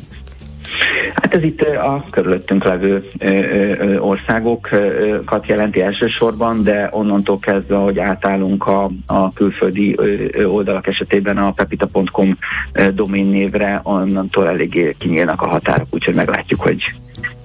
[1.13, 3.07] Hát ez itt a körülöttünk levő
[3.99, 9.97] országokat jelenti elsősorban, de onnantól kezdve, hogy átállunk a, a külföldi
[10.45, 12.37] oldalak esetében a pepita.com
[12.93, 16.93] domén névre, onnantól eléggé kinyílnak a határok, úgyhogy meglátjuk, hogy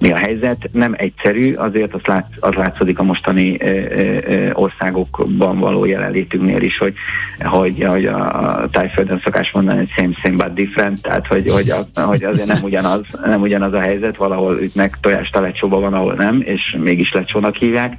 [0.03, 0.69] mi a helyzet.
[0.73, 6.79] Nem egyszerű, azért az, lát, az látszik a mostani ö, ö, országokban való jelenlétünknél is,
[6.79, 6.95] hogy,
[7.39, 12.01] hogy, hogy a tájföldön szokás mondani, hogy same, same but different, tehát hogy, hogy, a,
[12.01, 16.15] hogy azért nem ugyanaz, nem ugyanaz a helyzet, valahol ütnek tojást a lecsóba van, ahol
[16.15, 17.97] nem, és mégis lecsónak hívják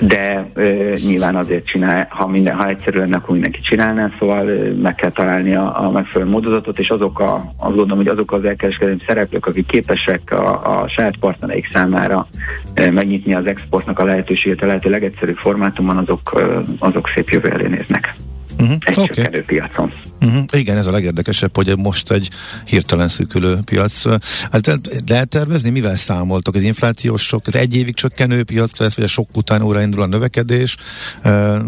[0.00, 4.72] de ö, nyilván azért csinál, ha, minden, ha egyszerű lenne, akkor mindenki csinálná, szóval ö,
[4.72, 8.44] meg kell találni a, a megfelelő módozatot, és azok a, azt gondolom, hogy azok az
[8.44, 12.26] elkereskedelmi szereplők, akik képesek a, a saját partnereik számára
[12.74, 17.50] ö, megnyitni az exportnak a lehetőséget a lehető legegyszerűbb formátumban, azok, ö, azok szép jövő
[17.50, 18.14] elé néznek.
[18.60, 18.76] Uh-huh.
[18.80, 19.40] Egy okay.
[19.40, 19.92] piacon.
[20.20, 20.44] Uh-huh.
[20.52, 22.28] Igen, ez a legérdekesebb, hogy most egy
[22.64, 24.04] hirtelen szűkülő piac.
[24.52, 26.54] Hát de, lehet tervezni, mivel számoltok?
[26.54, 30.06] Az inflációs sok, az egy évig csökkenő piac lesz, vagy a sok után újraindul a
[30.06, 30.76] növekedés,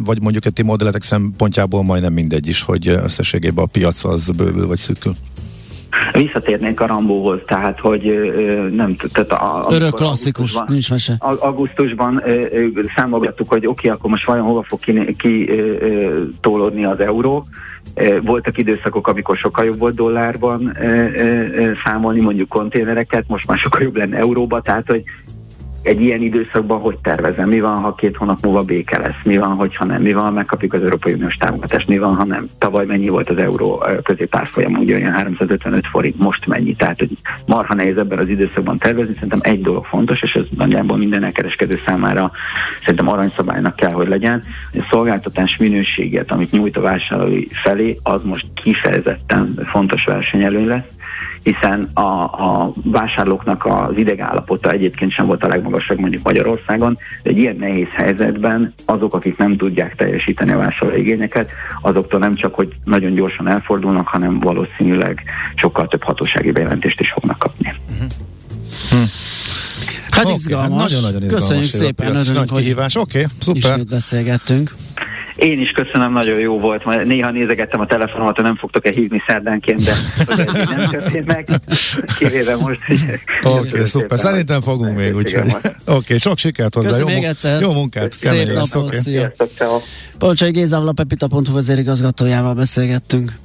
[0.04, 4.78] vagy mondjuk egy modelletek szempontjából majdnem mindegy is, hogy összességében a piac az bővül vagy
[4.78, 5.14] szűkül?
[6.12, 8.02] Visszatérnénk a Rambóhoz, tehát, hogy
[8.70, 11.16] nem tehát a, Örök klasszikus, nincs mese.
[11.18, 12.22] Augusztusban
[12.96, 15.50] számolgattuk, hogy oké, okay, akkor most vajon hova fog ki, ki
[16.40, 17.46] tólódni az euró.
[18.22, 20.76] Voltak időszakok, amikor sokkal jobb volt dollárban
[21.84, 25.02] számolni, mondjuk konténereket, most már sokkal jobb lenne euróba, tehát hogy
[25.82, 27.48] egy ilyen időszakban hogy tervezem?
[27.48, 29.20] Mi van, ha két hónap múlva béke lesz?
[29.24, 30.02] Mi van, hogyha nem?
[30.02, 31.88] Mi van, ha megkapjuk az Európai Uniós támogatást?
[31.88, 32.48] Mi van, ha nem?
[32.58, 34.74] Tavaly mennyi volt az euró középárfolyam?
[34.74, 36.74] Ugye olyan 355 forint, most mennyi?
[36.74, 37.10] Tehát, hogy
[37.46, 39.14] marha nehéz ebben az időszakban tervezni.
[39.14, 42.30] Szerintem egy dolog fontos, és ez nagyjából minden elkereskedő számára
[42.80, 44.42] szerintem aranyszabálynak kell, hogy legyen.
[44.72, 50.86] A szolgáltatás minőséget, amit nyújt a vásárlói felé, az most kifejezetten fontos versenyelő lesz
[51.42, 57.38] hiszen a, a vásárlóknak az idegállapota egyébként sem volt a legmagasabb mondjuk Magyarországon, de egy
[57.38, 61.50] ilyen nehéz helyzetben azok, akik nem tudják teljesíteni a vásárló igényeket,
[61.82, 65.22] azoktól nem csak, hogy nagyon gyorsan elfordulnak, hanem valószínűleg
[65.54, 67.74] sokkal több hatósági bejelentést is fognak kapni.
[67.90, 68.08] Uh-huh.
[68.90, 68.96] Hm.
[70.10, 70.80] Hát okay, izgalmas.
[70.80, 71.48] Hát nagyon-nagyon izgalmas.
[71.48, 72.96] Köszönjük szépen, örülünk, nagy kihívás.
[72.96, 73.70] Oké, okay, szuper.
[73.70, 74.74] Ismét beszélgettünk.
[75.36, 76.84] Én is köszönöm, nagyon jó volt.
[76.84, 79.92] Majd néha nézegettem a telefonomat, hogy nem fogtok-e hívni szerdánként, de
[80.74, 81.48] nem történt meg,
[82.18, 82.78] kivéve most.
[83.42, 84.18] Oké, okay, szuper.
[84.18, 85.50] Szerintem fogunk még, úgyhogy.
[85.50, 86.88] Oké, okay, sok sikert hozzá.
[86.88, 87.60] Köszönöm jó, még egyszer.
[87.60, 88.12] Jó munkát.
[88.12, 88.84] Szép napot.
[88.84, 88.98] Okay.
[88.98, 89.50] Sziasztok,
[90.18, 93.38] Polcsai Gézával, a Pepita.hu vezérigazgatójával beszélgettünk.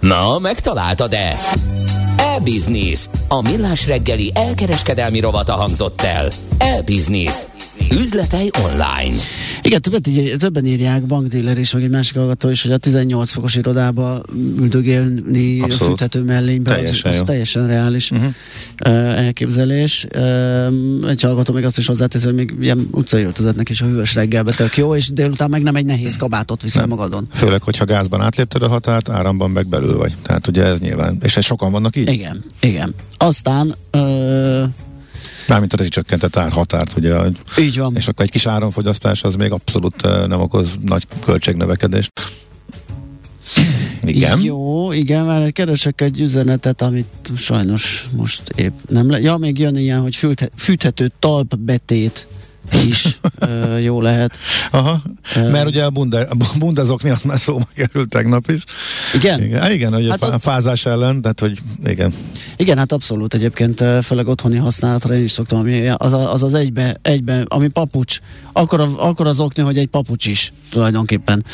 [0.00, 1.36] Na, megtaláltad-e?
[2.16, 3.04] E-Business.
[3.28, 6.28] A millás reggeli elkereskedelmi rovata hangzott el.
[6.58, 7.34] E-Business.
[7.90, 9.20] Üzletei online.
[9.62, 13.32] Igen, többet, így, többen írják, bankdíler is, vagy egy másik hallgató is, hogy a 18
[13.32, 14.22] fokos irodába
[14.58, 15.80] üldögélni Abszolút.
[15.80, 18.34] a fűthető mellénybe, teljesen az, az teljesen reális uh-huh.
[19.16, 20.06] elképzelés.
[21.08, 24.52] Egy hallgató még azt is hozzátesz, hogy még ilyen utcai öltözetnek is a hűvös reggelbe
[24.52, 26.88] tök jó, és délután meg nem egy nehéz kabátot viszel nem.
[26.88, 27.28] magadon.
[27.32, 30.14] Főleg, hogyha gázban átlépted a határt, áramban meg belül vagy.
[30.22, 32.08] Tehát ugye ez nyilván, és ez sokan vannak így?
[32.08, 32.94] Igen, igen.
[33.16, 34.62] Aztán ö,
[35.48, 37.14] Mármint a csökkentett árhatárt, ugye.
[37.58, 37.96] Így van.
[37.96, 42.12] És akkor egy kis áramfogyasztás az még abszolút nem okoz nagy költségnövekedést.
[44.02, 44.40] Igen.
[44.40, 49.20] Jó, igen, mert keresek egy üzenetet, amit sajnos most épp nem le...
[49.20, 50.18] Ja, még jön ilyen, hogy
[50.56, 52.26] fűthető talpbetét
[52.74, 54.38] is ö, jó lehet.
[54.70, 55.02] Aha,
[55.34, 58.64] mert ugye a, bunde, a bundezokni az már szóba került tegnap is.
[59.14, 59.42] Igen?
[59.42, 62.12] Igen, hát igen hogy hát a fázás ellen, tehát hogy igen.
[62.56, 66.96] Igen, hát abszolút egyébként, főleg otthoni használatra én is szoktam, ami az az, az egybe,
[67.02, 68.18] egybe, ami papucs,
[68.52, 71.44] akkor, akkor az okni, hogy egy papucs is tulajdonképpen.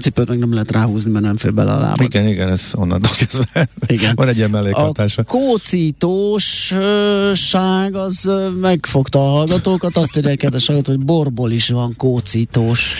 [0.00, 2.00] Cipőt meg nem lehet ráhúzni, mert nem fér bele a lábad.
[2.00, 3.68] Igen, igen, ez onnantól kezdve.
[3.86, 4.14] Igen.
[4.14, 5.20] Van egy ilyen mellékhatása.
[5.20, 12.94] A kócítósság az megfogta a hallgatókat, azt írják, kedves hallgató, hogy borból is van kócítós.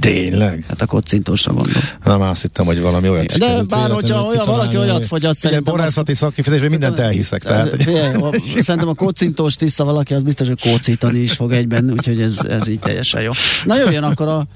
[0.00, 0.64] Tényleg?
[0.68, 1.82] Hát a kocintósra mondom.
[2.04, 5.74] Nem, azt hittem, hogy valami olyat De bár, hogyha olyan, valaki olyat fogyat, szerintem...
[5.74, 7.42] borászati szakkifizetésben mindent elhiszek.
[7.42, 7.76] Tehát,
[8.66, 12.68] szerintem a kocintós tiszta valaki, az biztos, hogy kócítani is fog egyben, úgyhogy ez, ez
[12.68, 13.32] így teljesen jó.
[13.64, 14.46] Na jöjjön akkor a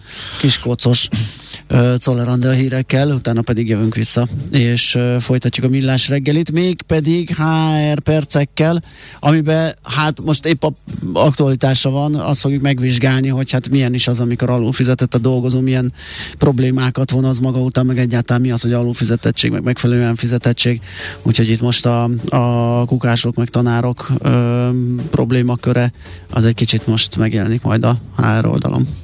[0.41, 1.09] kis kocos
[1.99, 8.01] Czoller a hírekkel, utána pedig jövünk vissza, és folytatjuk a millás reggelit, még pedig HR
[8.01, 8.83] percekkel,
[9.21, 10.73] amiben hát most épp a
[11.13, 15.61] aktualitása van, azt fogjuk megvizsgálni, hogy hát milyen is az, amikor alul fizetett a dolgozó,
[15.61, 15.93] milyen
[16.39, 20.81] problémákat von az maga után, meg egyáltalán mi az, hogy alul fizetettség, meg megfelelően fizetettség.
[21.23, 24.69] Úgyhogy itt most a, a kukások, meg tanárok ö,
[25.11, 25.93] problémaköre
[26.31, 29.02] az egy kicsit most megjelenik majd a HR oldalon.